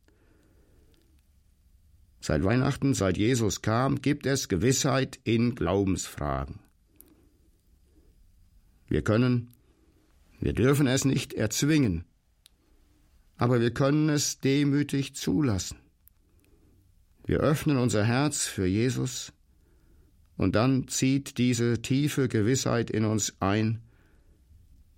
Seit 2.21 2.45
Weihnachten, 2.45 2.95
seit 2.95 3.19
Jesus 3.19 3.63
kam, 3.63 4.01
gibt 4.01 4.27
es 4.27 4.49
Gewissheit 4.49 5.19
in 5.25 5.55
Glaubensfragen. 5.55 6.61
Wir 8.89 9.03
können 9.03 9.53
wir 10.43 10.55
dürfen 10.55 10.89
es 10.89 11.05
nicht 11.05 11.35
erzwingen, 11.35 12.05
aber 13.37 13.61
wir 13.61 13.73
können 13.73 14.09
es 14.09 14.41
demütig 14.41 15.15
zulassen. 15.15 15.79
Wir 17.25 17.39
öffnen 17.39 17.77
unser 17.77 18.05
Herz 18.05 18.47
für 18.47 18.67
Jesus, 18.67 19.33
und 20.37 20.57
dann 20.57 20.89
zieht 20.89 21.39
diese 21.39 21.81
tiefe 21.81 22.27
Gewissheit 22.27 22.91
in 22.91 23.05
uns 23.05 23.37
ein, 23.39 23.83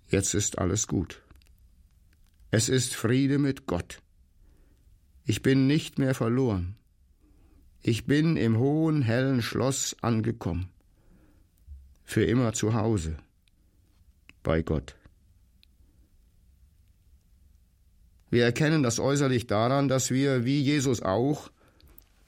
jetzt 0.07 0.33
ist 0.33 0.57
alles 0.57 0.87
gut. 0.87 1.21
Es 2.57 2.69
ist 2.69 2.95
Friede 2.95 3.37
mit 3.37 3.65
Gott. 3.65 4.01
Ich 5.25 5.41
bin 5.41 5.67
nicht 5.67 5.99
mehr 5.99 6.15
verloren. 6.15 6.77
Ich 7.81 8.05
bin 8.05 8.37
im 8.37 8.57
hohen, 8.57 9.01
hellen 9.01 9.41
Schloss 9.41 9.93
angekommen. 9.99 10.69
Für 12.05 12.23
immer 12.23 12.53
zu 12.53 12.73
Hause. 12.73 13.17
Bei 14.41 14.61
Gott. 14.61 14.95
Wir 18.29 18.45
erkennen 18.45 18.83
das 18.83 19.01
äußerlich 19.01 19.47
daran, 19.47 19.89
dass 19.89 20.09
wir, 20.09 20.45
wie 20.45 20.61
Jesus 20.61 21.01
auch, 21.01 21.51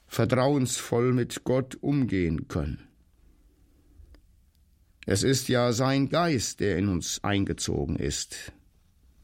vertrauensvoll 0.07 1.13
mit 1.13 1.45
Gott 1.45 1.75
umgehen 1.79 2.49
können. 2.49 2.85
Es 5.05 5.23
ist 5.23 5.47
ja 5.47 5.71
sein 5.71 6.09
Geist, 6.09 6.59
der 6.59 6.77
in 6.77 6.89
uns 6.89 7.23
eingezogen 7.23 7.95
ist. 7.95 8.51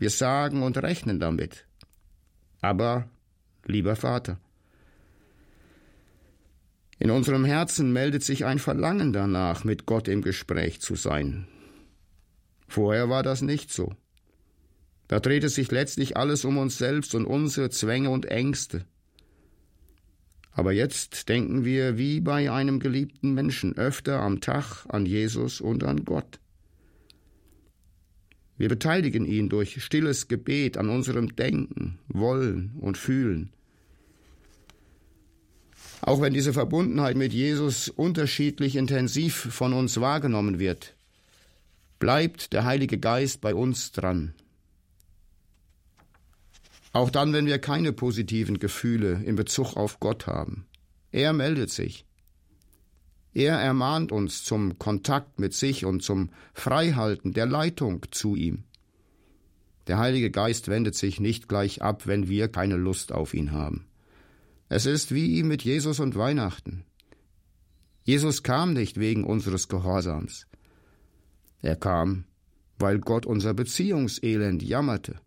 Wir 0.04 0.10
sagen 0.10 0.64
und 0.64 0.78
rechnen 0.80 1.22
damit. 1.22 1.66
Aber, 2.60 3.10
lieber 3.64 3.96
Vater, 3.96 4.38
in 7.00 7.10
unserem 7.10 7.46
Herzen 7.46 7.94
meldet 7.94 8.22
sich 8.22 8.44
ein 8.44 8.60
Verlangen 8.60 9.14
danach, 9.14 9.64
mit 9.64 9.86
Gott 9.86 10.10
im 10.10 10.22
Gespräch 10.22 10.82
zu 10.82 10.96
sein. 10.96 11.48
Vorher 12.68 13.08
war 13.08 13.24
das 13.24 13.42
nicht 13.42 13.72
so. 13.72 13.96
Da 15.08 15.22
dreht 15.22 15.46
es 15.46 15.56
sich 15.56 15.72
letztlich 15.72 16.18
alles 16.18 16.44
um 16.44 16.58
uns 16.58 16.78
selbst 16.78 17.16
und 17.16 17.26
unsere 17.26 17.70
Zwänge 17.70 18.10
und 18.10 18.26
Ängste. 18.26 18.84
Aber 20.52 20.74
jetzt 20.74 21.30
denken 21.30 21.64
wir 21.64 21.98
wie 21.98 22.20
bei 22.20 22.52
einem 22.52 22.82
geliebten 22.82 23.34
Menschen 23.34 23.78
öfter 23.78 24.20
am 24.20 24.42
Tag 24.42 24.86
an 24.90 25.06
Jesus 25.06 25.62
und 25.62 25.86
an 25.86 26.04
Gott. 26.04 26.42
Wir 28.58 28.70
beteiligen 28.70 29.26
ihn 29.26 29.50
durch 29.50 29.84
stilles 29.84 30.28
Gebet 30.28 30.78
an 30.78 30.90
unserem 30.90 31.36
Denken, 31.36 32.00
Wollen 32.08 32.72
und 32.80 32.98
Fühlen. 32.98 33.52
Auch 36.02 36.22
wenn 36.22 36.34
diese 36.34 36.54
Verbundenheit 36.54 37.16
mit 37.16 37.34
Jesus 37.34 37.88
unterschiedlich 37.90 38.76
intensiv 38.76 39.36
von 39.36 39.74
uns 39.74 40.00
wahrgenommen 40.02 40.60
wird, 40.60 40.96
bleibt 41.98 42.52
der 42.52 42.66
Heilige 42.66 42.98
Geist 42.98 43.40
bei 43.40 43.56
uns 43.56 43.92
dran. 43.94 44.34
Auch 46.92 47.10
dann, 47.10 47.34
wenn 47.34 47.46
wir 47.46 47.58
keine 47.58 47.94
positiven 47.94 48.60
Gefühle 48.60 49.24
in 49.26 49.36
Bezug 49.36 49.78
auf 49.78 50.00
Gott 50.00 50.28
haben. 50.28 50.66
Er 51.12 51.34
meldet 51.34 51.72
sich. 51.72 52.06
Er 53.34 53.56
ermahnt 53.56 54.12
uns 54.12 54.44
zum 54.44 54.78
Kontakt 54.78 55.40
mit 55.40 55.54
sich 55.54 55.86
und 55.86 56.04
zum 56.04 56.30
Freihalten 56.54 57.34
der 57.34 57.48
Leitung 57.48 58.06
zu 58.12 58.36
ihm. 58.36 58.64
Der 59.88 59.98
Heilige 59.98 60.32
Geist 60.32 60.68
wendet 60.68 60.96
sich 60.96 61.20
nicht 61.20 61.50
gleich 61.50 61.82
ab, 61.82 62.08
wenn 62.08 62.30
wir 62.30 62.48
keine 62.48 62.78
Lust 62.78 63.12
auf 63.12 63.34
ihn 63.34 63.52
haben. 63.52 63.88
Es 64.70 64.86
ist 64.86 65.14
wie 65.14 65.44
mit 65.44 65.64
Jesus 65.64 66.00
und 66.00 66.16
Weihnachten. 66.16 66.86
Jesus 68.04 68.44
kam 68.44 68.74
nicht 68.74 69.00
wegen 69.00 69.24
unseres 69.24 69.68
Gehorsams. 69.68 70.48
Er 71.62 71.76
kam, 71.76 72.26
weil 72.78 73.00
Gott 73.00 73.26
unser 73.26 73.54
Beziehungselend 73.54 74.62
jammerte. 74.62 75.20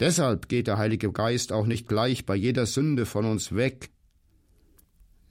Deshalb 0.00 0.48
geht 0.48 0.66
der 0.66 0.78
Heilige 0.78 1.12
Geist 1.12 1.52
auch 1.52 1.66
nicht 1.66 1.88
gleich 1.88 2.24
bei 2.24 2.36
jeder 2.36 2.66
Sünde 2.66 3.04
von 3.04 3.24
uns 3.24 3.54
weg. 3.54 3.90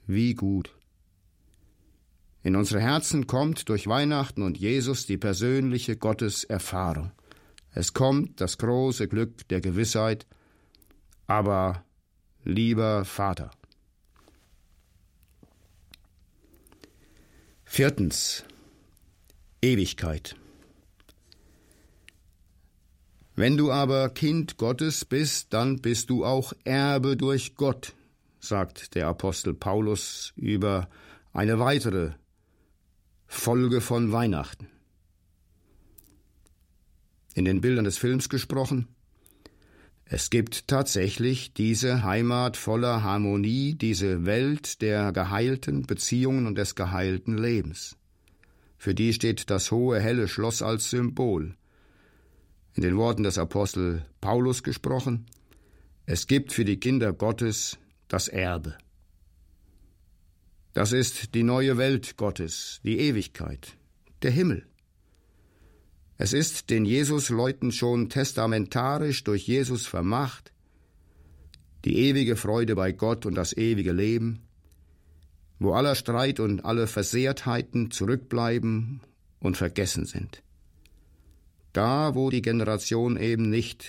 Wie 0.06 0.34
gut. 0.34 0.77
In 2.42 2.56
unsere 2.56 2.80
Herzen 2.80 3.26
kommt 3.26 3.68
durch 3.68 3.86
Weihnachten 3.86 4.42
und 4.42 4.58
Jesus 4.58 5.06
die 5.06 5.18
persönliche 5.18 5.96
Gotteserfahrung. 5.96 7.12
Es 7.72 7.92
kommt 7.92 8.40
das 8.40 8.58
große 8.58 9.08
Glück 9.08 9.46
der 9.48 9.60
Gewissheit, 9.60 10.26
aber 11.26 11.84
lieber 12.44 13.04
Vater. 13.04 13.50
Viertens. 17.64 18.44
Ewigkeit. 19.60 20.36
Wenn 23.34 23.56
du 23.56 23.70
aber 23.70 24.08
Kind 24.08 24.56
Gottes 24.56 25.04
bist, 25.04 25.52
dann 25.52 25.80
bist 25.80 26.10
du 26.10 26.24
auch 26.24 26.52
Erbe 26.64 27.16
durch 27.16 27.54
Gott, 27.54 27.92
sagt 28.40 28.94
der 28.94 29.06
Apostel 29.06 29.54
Paulus 29.54 30.32
über 30.34 30.88
eine 31.32 31.58
weitere 31.58 32.12
Folge 33.28 33.80
von 33.80 34.10
Weihnachten. 34.10 34.66
In 37.34 37.44
den 37.44 37.60
Bildern 37.60 37.84
des 37.84 37.96
Films 37.96 38.28
gesprochen, 38.28 38.88
es 40.04 40.30
gibt 40.30 40.66
tatsächlich 40.66 41.52
diese 41.54 42.02
Heimat 42.02 42.56
voller 42.56 43.04
Harmonie, 43.04 43.74
diese 43.74 44.26
Welt 44.26 44.82
der 44.82 45.12
geheilten 45.12 45.86
Beziehungen 45.86 46.46
und 46.46 46.58
des 46.58 46.74
geheilten 46.74 47.38
Lebens. 47.38 47.96
Für 48.76 48.94
die 48.94 49.12
steht 49.12 49.50
das 49.50 49.70
hohe, 49.70 50.00
helle 50.00 50.26
Schloss 50.26 50.62
als 50.62 50.90
Symbol 50.90 51.54
in 52.78 52.82
den 52.82 52.96
Worten 52.96 53.24
des 53.24 53.38
Apostel 53.38 54.04
Paulus 54.20 54.62
gesprochen, 54.62 55.26
es 56.06 56.28
gibt 56.28 56.52
für 56.52 56.64
die 56.64 56.78
Kinder 56.78 57.12
Gottes 57.12 57.76
das 58.06 58.28
Erbe. 58.28 58.78
Das 60.72 60.92
ist 60.92 61.34
die 61.34 61.42
neue 61.42 61.76
Welt 61.76 62.16
Gottes, 62.16 62.80
die 62.84 62.98
Ewigkeit, 62.98 63.76
der 64.22 64.30
Himmel. 64.30 64.66
Es 66.16 66.32
ist 66.32 66.70
den 66.70 66.84
Jesus-Leuten 66.84 67.72
schon 67.72 68.08
testamentarisch 68.08 69.24
durch 69.24 69.46
Jesus 69.46 69.86
vermacht, 69.86 70.52
die 71.84 71.96
ewige 71.98 72.36
Freude 72.36 72.74
bei 72.74 72.92
Gott 72.92 73.24
und 73.24 73.34
das 73.34 73.56
ewige 73.56 73.92
Leben, 73.92 74.40
wo 75.58 75.74
aller 75.74 75.94
Streit 75.94 76.40
und 76.40 76.64
alle 76.64 76.86
Versehrtheiten 76.86 77.90
zurückbleiben 77.90 79.00
und 79.40 79.56
vergessen 79.56 80.04
sind 80.04 80.42
da 81.78 82.14
wo 82.16 82.28
die 82.28 82.42
Generationen 82.42 83.16
eben 83.16 83.50
nicht 83.50 83.86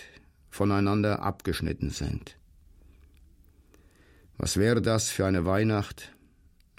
voneinander 0.49 1.23
abgeschnitten 1.23 1.89
sind. 1.89 2.37
Was 4.37 4.57
wäre 4.57 4.81
das 4.81 5.09
für 5.09 5.25
eine 5.25 5.45
Weihnacht, 5.45 6.13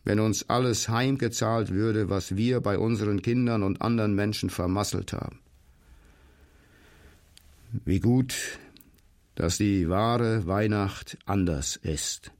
wenn 0.04 0.20
uns 0.20 0.48
alles 0.48 0.88
heimgezahlt 0.88 1.70
würde, 1.70 2.08
was 2.08 2.36
wir 2.36 2.60
bei 2.60 2.78
unseren 2.78 3.22
Kindern 3.22 3.62
und 3.62 3.82
anderen 3.82 4.14
Menschen 4.14 4.50
vermasselt 4.50 5.12
haben. 5.12 5.40
Wie 7.84 8.00
gut, 8.00 8.58
dass 9.34 9.58
die 9.58 9.88
wahre 9.88 10.46
Weihnacht 10.46 11.18
anders 11.24 11.76
ist. 11.76 12.32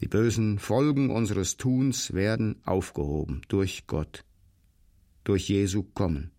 Die 0.00 0.08
bösen 0.08 0.58
Folgen 0.58 1.10
unseres 1.10 1.56
Tuns 1.56 2.12
werden 2.12 2.60
aufgehoben 2.64 3.42
durch 3.48 3.86
Gott, 3.86 4.24
durch 5.24 5.48
Jesu 5.48 5.82
kommen. 5.82 6.30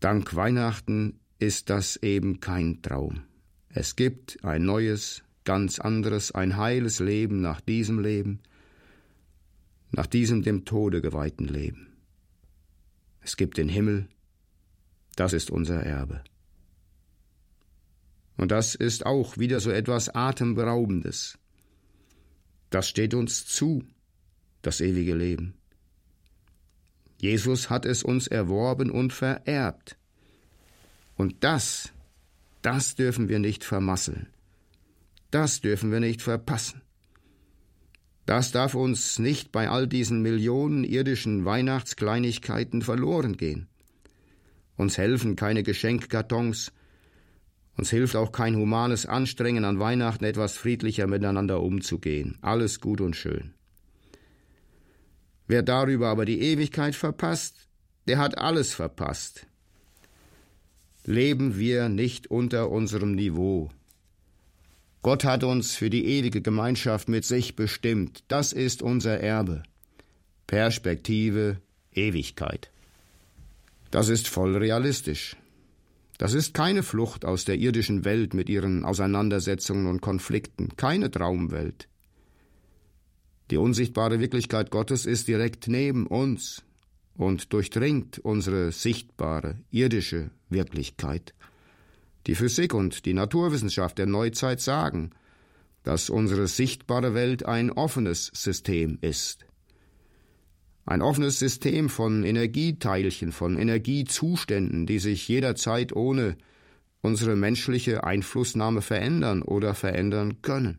Dank 0.00 0.34
Weihnachten 0.34 1.18
ist 1.38 1.70
das 1.70 1.96
eben 1.96 2.40
kein 2.40 2.80
Traum. 2.82 3.24
Es 3.68 3.96
gibt 3.96 4.42
ein 4.44 4.64
neues, 4.64 5.24
ganz 5.44 5.78
anderes, 5.78 6.32
ein 6.32 6.56
heiles 6.56 6.98
Leben 6.98 7.40
nach 7.40 7.60
diesem 7.60 8.00
Leben, 8.00 8.40
nach 9.90 10.06
diesem 10.06 10.42
dem 10.42 10.64
Tode 10.64 11.00
geweihten 11.00 11.46
Leben. 11.46 11.88
Es 13.20 13.36
gibt 13.36 13.56
den 13.58 13.68
Himmel, 13.68 14.08
das 15.16 15.32
ist 15.32 15.50
unser 15.50 15.80
Erbe. 15.82 16.22
Und 18.36 18.50
das 18.50 18.74
ist 18.74 19.06
auch 19.06 19.38
wieder 19.38 19.60
so 19.60 19.70
etwas 19.70 20.08
Atemberaubendes. 20.08 21.38
Das 22.70 22.88
steht 22.88 23.14
uns 23.14 23.46
zu, 23.46 23.84
das 24.62 24.80
ewige 24.80 25.14
Leben. 25.14 25.54
Jesus 27.20 27.70
hat 27.70 27.86
es 27.86 28.02
uns 28.02 28.26
erworben 28.26 28.90
und 28.90 29.12
vererbt. 29.12 29.96
Und 31.16 31.44
das, 31.44 31.92
das 32.60 32.96
dürfen 32.96 33.28
wir 33.28 33.38
nicht 33.38 33.62
vermasseln. 33.62 34.33
Das 35.34 35.60
dürfen 35.60 35.90
wir 35.90 35.98
nicht 35.98 36.22
verpassen. 36.22 36.82
Das 38.24 38.52
darf 38.52 38.76
uns 38.76 39.18
nicht 39.18 39.50
bei 39.50 39.68
all 39.68 39.88
diesen 39.88 40.22
Millionen 40.22 40.84
irdischen 40.84 41.44
Weihnachtskleinigkeiten 41.44 42.82
verloren 42.82 43.36
gehen. 43.36 43.66
Uns 44.76 44.96
helfen 44.96 45.34
keine 45.34 45.64
Geschenkkartons, 45.64 46.70
uns 47.76 47.90
hilft 47.90 48.14
auch 48.14 48.30
kein 48.30 48.54
humanes 48.54 49.06
Anstrengen 49.06 49.64
an 49.64 49.80
Weihnachten 49.80 50.22
etwas 50.22 50.56
friedlicher 50.56 51.08
miteinander 51.08 51.60
umzugehen. 51.60 52.38
Alles 52.40 52.78
gut 52.80 53.00
und 53.00 53.16
schön. 53.16 53.54
Wer 55.48 55.64
darüber 55.64 56.10
aber 56.10 56.26
die 56.26 56.42
Ewigkeit 56.42 56.94
verpasst, 56.94 57.66
der 58.06 58.18
hat 58.18 58.38
alles 58.38 58.72
verpasst. 58.72 59.48
Leben 61.02 61.58
wir 61.58 61.88
nicht 61.88 62.28
unter 62.28 62.70
unserem 62.70 63.16
Niveau. 63.16 63.72
Gott 65.04 65.22
hat 65.24 65.44
uns 65.44 65.74
für 65.74 65.90
die 65.90 66.06
ewige 66.06 66.40
Gemeinschaft 66.40 67.10
mit 67.10 67.26
sich 67.26 67.56
bestimmt. 67.56 68.24
Das 68.28 68.54
ist 68.54 68.80
unser 68.80 69.20
Erbe. 69.20 69.62
Perspektive, 70.46 71.60
Ewigkeit. 71.92 72.70
Das 73.90 74.08
ist 74.08 74.28
voll 74.28 74.56
realistisch. 74.56 75.36
Das 76.16 76.32
ist 76.32 76.54
keine 76.54 76.82
Flucht 76.82 77.26
aus 77.26 77.44
der 77.44 77.56
irdischen 77.56 78.06
Welt 78.06 78.32
mit 78.32 78.48
ihren 78.48 78.82
Auseinandersetzungen 78.86 79.88
und 79.88 80.00
Konflikten, 80.00 80.74
keine 80.78 81.10
Traumwelt. 81.10 81.86
Die 83.50 83.58
unsichtbare 83.58 84.20
Wirklichkeit 84.20 84.70
Gottes 84.70 85.04
ist 85.04 85.28
direkt 85.28 85.68
neben 85.68 86.06
uns 86.06 86.62
und 87.14 87.52
durchdringt 87.52 88.20
unsere 88.20 88.72
sichtbare, 88.72 89.58
irdische 89.70 90.30
Wirklichkeit. 90.48 91.34
Die 92.26 92.34
Physik 92.34 92.74
und 92.74 93.04
die 93.04 93.14
Naturwissenschaft 93.14 93.98
der 93.98 94.06
Neuzeit 94.06 94.60
sagen, 94.60 95.10
dass 95.82 96.08
unsere 96.08 96.46
sichtbare 96.46 97.14
Welt 97.14 97.44
ein 97.44 97.70
offenes 97.70 98.30
System 98.34 98.98
ist. 99.00 99.46
Ein 100.86 101.02
offenes 101.02 101.38
System 101.38 101.88
von 101.88 102.24
Energieteilchen, 102.24 103.32
von 103.32 103.58
Energiezuständen, 103.58 104.86
die 104.86 104.98
sich 104.98 105.28
jederzeit 105.28 105.94
ohne 105.94 106.36
unsere 107.00 107.36
menschliche 107.36 108.04
Einflussnahme 108.04 108.80
verändern 108.80 109.42
oder 109.42 109.74
verändern 109.74 110.40
können. 110.40 110.78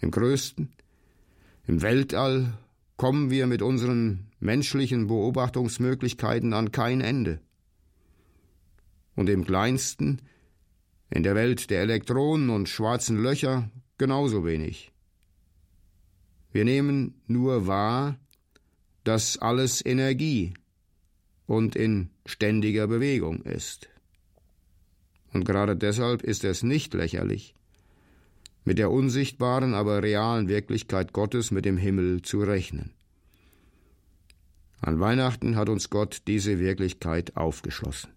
Im 0.00 0.10
größten, 0.10 0.72
im 1.66 1.82
Weltall 1.82 2.52
kommen 2.96 3.30
wir 3.30 3.46
mit 3.46 3.62
unseren 3.62 4.26
menschlichen 4.38 5.08
Beobachtungsmöglichkeiten 5.08 6.52
an 6.52 6.70
kein 6.70 7.00
Ende. 7.00 7.40
Und 9.14 9.28
im 9.28 9.44
kleinsten, 9.44 10.20
In 11.10 11.22
der 11.22 11.34
Welt 11.34 11.70
der 11.70 11.82
Elektronen 11.82 12.50
und 12.50 12.68
schwarzen 12.68 13.22
Löcher 13.22 13.70
genauso 13.98 14.44
wenig. 14.44 14.90
Wir 16.50 16.64
nehmen 16.64 17.20
nur 17.26 17.66
wahr, 17.66 18.18
dass 19.04 19.38
alles 19.38 19.84
Energie 19.84 20.54
und 21.46 21.76
in 21.76 22.10
ständiger 22.26 22.86
Bewegung 22.86 23.42
ist. 23.42 23.88
Und 25.32 25.44
gerade 25.44 25.76
deshalb 25.76 26.22
ist 26.22 26.44
es 26.44 26.62
nicht 26.62 26.94
lächerlich, 26.94 27.54
mit 28.64 28.78
der 28.78 28.90
unsichtbaren, 28.90 29.74
aber 29.74 30.02
realen 30.02 30.48
Wirklichkeit 30.48 31.12
Gottes 31.12 31.50
mit 31.50 31.64
dem 31.64 31.76
Himmel 31.76 32.22
zu 32.22 32.40
rechnen. 32.40 32.94
An 34.80 35.00
Weihnachten 35.00 35.56
hat 35.56 35.68
uns 35.68 35.90
Gott 35.90 36.22
diese 36.26 36.58
Wirklichkeit 36.58 37.36
aufgeschlossen. 37.36 38.10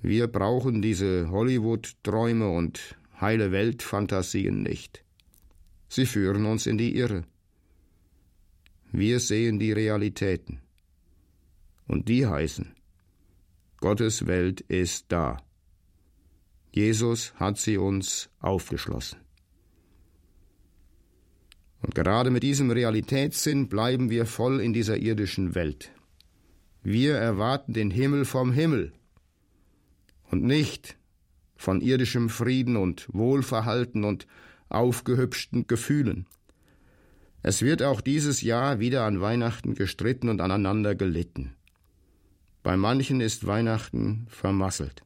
Wir 0.00 0.28
brauchen 0.28 0.80
diese 0.80 1.30
Hollywood-Träume 1.30 2.48
und 2.48 2.96
heile 3.20 3.50
Welt-Fantasien 3.50 4.62
nicht. 4.62 5.04
Sie 5.88 6.06
führen 6.06 6.46
uns 6.46 6.66
in 6.66 6.78
die 6.78 6.96
Irre. 6.96 7.24
Wir 8.92 9.18
sehen 9.18 9.58
die 9.58 9.72
Realitäten. 9.72 10.60
Und 11.88 12.08
die 12.08 12.26
heißen, 12.26 12.74
Gottes 13.80 14.26
Welt 14.26 14.60
ist 14.60 15.06
da. 15.08 15.38
Jesus 16.70 17.34
hat 17.34 17.58
sie 17.58 17.76
uns 17.76 18.28
aufgeschlossen. 18.38 19.18
Und 21.80 21.94
gerade 21.94 22.30
mit 22.30 22.42
diesem 22.42 22.70
Realitätssinn 22.70 23.68
bleiben 23.68 24.10
wir 24.10 24.26
voll 24.26 24.60
in 24.60 24.72
dieser 24.72 24.96
irdischen 24.98 25.54
Welt. 25.54 25.90
Wir 26.82 27.16
erwarten 27.16 27.72
den 27.72 27.90
Himmel 27.90 28.24
vom 28.24 28.52
Himmel 28.52 28.92
und 30.30 30.42
nicht 30.42 30.96
von 31.56 31.80
irdischem 31.80 32.28
Frieden 32.28 32.76
und 32.76 33.08
Wohlverhalten 33.12 34.04
und 34.04 34.26
aufgehübschten 34.68 35.66
Gefühlen. 35.66 36.26
Es 37.42 37.62
wird 37.62 37.82
auch 37.82 38.00
dieses 38.00 38.42
Jahr 38.42 38.80
wieder 38.80 39.04
an 39.04 39.20
Weihnachten 39.20 39.74
gestritten 39.74 40.28
und 40.28 40.40
aneinander 40.40 40.94
gelitten. 40.94 41.54
Bei 42.62 42.76
manchen 42.76 43.20
ist 43.20 43.46
Weihnachten 43.46 44.26
vermasselt. 44.28 45.02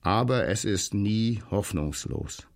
Aber 0.00 0.46
es 0.46 0.64
ist 0.64 0.94
nie 0.94 1.42
hoffnungslos. 1.50 2.46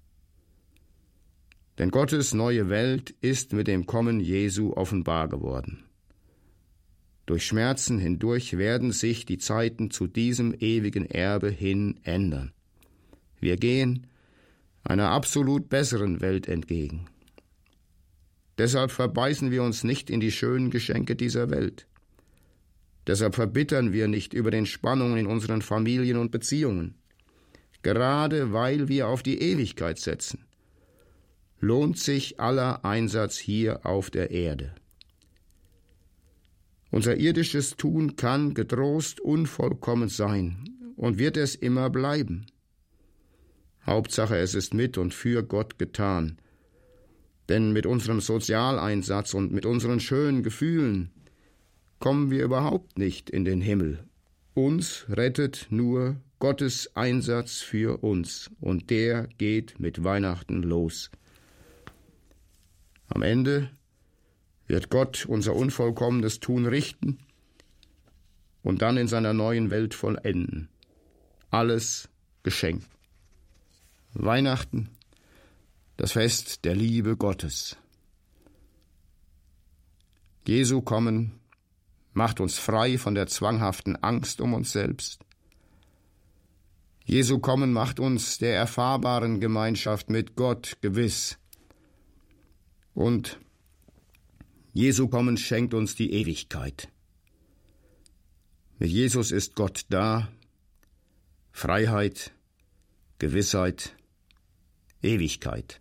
Denn 1.78 1.90
Gottes 1.90 2.34
neue 2.34 2.68
Welt 2.68 3.10
ist 3.22 3.52
mit 3.52 3.66
dem 3.66 3.86
Kommen 3.86 4.20
Jesu 4.20 4.74
offenbar 4.74 5.28
geworden. 5.28 5.84
Durch 7.30 7.46
Schmerzen 7.46 8.00
hindurch 8.00 8.58
werden 8.58 8.90
sich 8.90 9.24
die 9.24 9.38
Zeiten 9.38 9.92
zu 9.92 10.08
diesem 10.08 10.52
ewigen 10.52 11.06
Erbe 11.06 11.48
hin 11.48 12.00
ändern. 12.02 12.50
Wir 13.38 13.56
gehen 13.56 14.08
einer 14.82 15.10
absolut 15.10 15.68
besseren 15.68 16.20
Welt 16.20 16.48
entgegen. 16.48 17.06
Deshalb 18.58 18.90
verbeißen 18.90 19.52
wir 19.52 19.62
uns 19.62 19.84
nicht 19.84 20.10
in 20.10 20.18
die 20.18 20.32
schönen 20.32 20.70
Geschenke 20.70 21.14
dieser 21.14 21.50
Welt. 21.50 21.86
Deshalb 23.06 23.36
verbittern 23.36 23.92
wir 23.92 24.08
nicht 24.08 24.34
über 24.34 24.50
den 24.50 24.66
Spannungen 24.66 25.18
in 25.18 25.26
unseren 25.28 25.62
Familien 25.62 26.16
und 26.16 26.32
Beziehungen. 26.32 26.96
Gerade 27.82 28.52
weil 28.52 28.88
wir 28.88 29.06
auf 29.06 29.22
die 29.22 29.40
Ewigkeit 29.40 30.00
setzen, 30.00 30.46
lohnt 31.60 31.96
sich 31.96 32.40
aller 32.40 32.84
Einsatz 32.84 33.38
hier 33.38 33.86
auf 33.86 34.10
der 34.10 34.32
Erde. 34.32 34.74
Unser 36.90 37.16
irdisches 37.16 37.76
Tun 37.76 38.16
kann 38.16 38.54
getrost 38.54 39.20
unvollkommen 39.20 40.08
sein 40.08 40.64
und 40.96 41.18
wird 41.18 41.36
es 41.36 41.54
immer 41.54 41.88
bleiben. 41.88 42.46
Hauptsache, 43.86 44.36
es 44.36 44.54
ist 44.54 44.74
mit 44.74 44.98
und 44.98 45.14
für 45.14 45.42
Gott 45.42 45.78
getan. 45.78 46.38
Denn 47.48 47.72
mit 47.72 47.86
unserem 47.86 48.20
Sozialeinsatz 48.20 49.34
und 49.34 49.52
mit 49.52 49.66
unseren 49.66 50.00
schönen 50.00 50.42
Gefühlen 50.42 51.10
kommen 51.98 52.30
wir 52.30 52.44
überhaupt 52.44 52.98
nicht 52.98 53.30
in 53.30 53.44
den 53.44 53.60
Himmel. 53.60 54.04
Uns 54.54 55.06
rettet 55.08 55.68
nur 55.70 56.16
Gottes 56.38 56.96
Einsatz 56.96 57.58
für 57.58 58.02
uns, 58.02 58.50
und 58.60 58.90
der 58.90 59.28
geht 59.38 59.78
mit 59.78 60.02
Weihnachten 60.02 60.62
los. 60.62 61.10
Am 63.08 63.22
Ende 63.22 63.70
wird 64.70 64.88
Gott 64.88 65.26
unser 65.26 65.54
unvollkommenes 65.56 66.38
Tun 66.38 66.64
richten 66.64 67.18
und 68.62 68.82
dann 68.82 68.96
in 68.96 69.08
seiner 69.08 69.32
neuen 69.32 69.70
Welt 69.70 69.94
vollenden. 69.94 70.68
Alles 71.50 72.08
geschenkt. 72.44 72.86
Weihnachten, 74.14 74.90
das 75.96 76.12
Fest 76.12 76.64
der 76.64 76.76
Liebe 76.76 77.16
Gottes. 77.16 77.76
Jesu 80.46 80.82
kommen 80.82 81.40
macht 82.12 82.40
uns 82.40 82.58
frei 82.58 82.96
von 82.96 83.16
der 83.16 83.26
zwanghaften 83.26 83.96
Angst 83.96 84.40
um 84.40 84.54
uns 84.54 84.70
selbst. 84.70 85.24
Jesu 87.04 87.40
kommen 87.40 87.72
macht 87.72 87.98
uns 87.98 88.38
der 88.38 88.54
erfahrbaren 88.54 89.40
Gemeinschaft 89.40 90.10
mit 90.10 90.36
Gott 90.36 90.76
gewiss. 90.80 91.38
Und 92.94 93.40
Jesu 94.72 95.08
kommen 95.08 95.36
schenkt 95.36 95.74
uns 95.74 95.94
die 95.94 96.12
Ewigkeit. 96.12 96.88
Mit 98.78 98.90
Jesus 98.90 99.32
ist 99.32 99.56
Gott 99.56 99.84
da, 99.88 100.28
Freiheit, 101.52 102.32
Gewissheit, 103.18 103.94
Ewigkeit. 105.02 105.80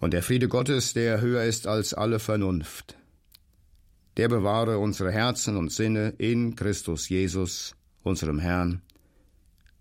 Und 0.00 0.12
der 0.12 0.22
Friede 0.22 0.48
Gottes, 0.48 0.92
der 0.92 1.20
höher 1.20 1.44
ist 1.44 1.66
als 1.66 1.94
alle 1.94 2.18
Vernunft, 2.18 2.96
der 4.16 4.28
bewahre 4.28 4.78
unsere 4.78 5.12
Herzen 5.12 5.56
und 5.56 5.72
Sinne 5.72 6.14
in 6.18 6.54
Christus 6.54 7.08
Jesus, 7.08 7.74
unserem 8.02 8.38
Herrn. 8.38 8.82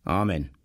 Amen. 0.04 0.57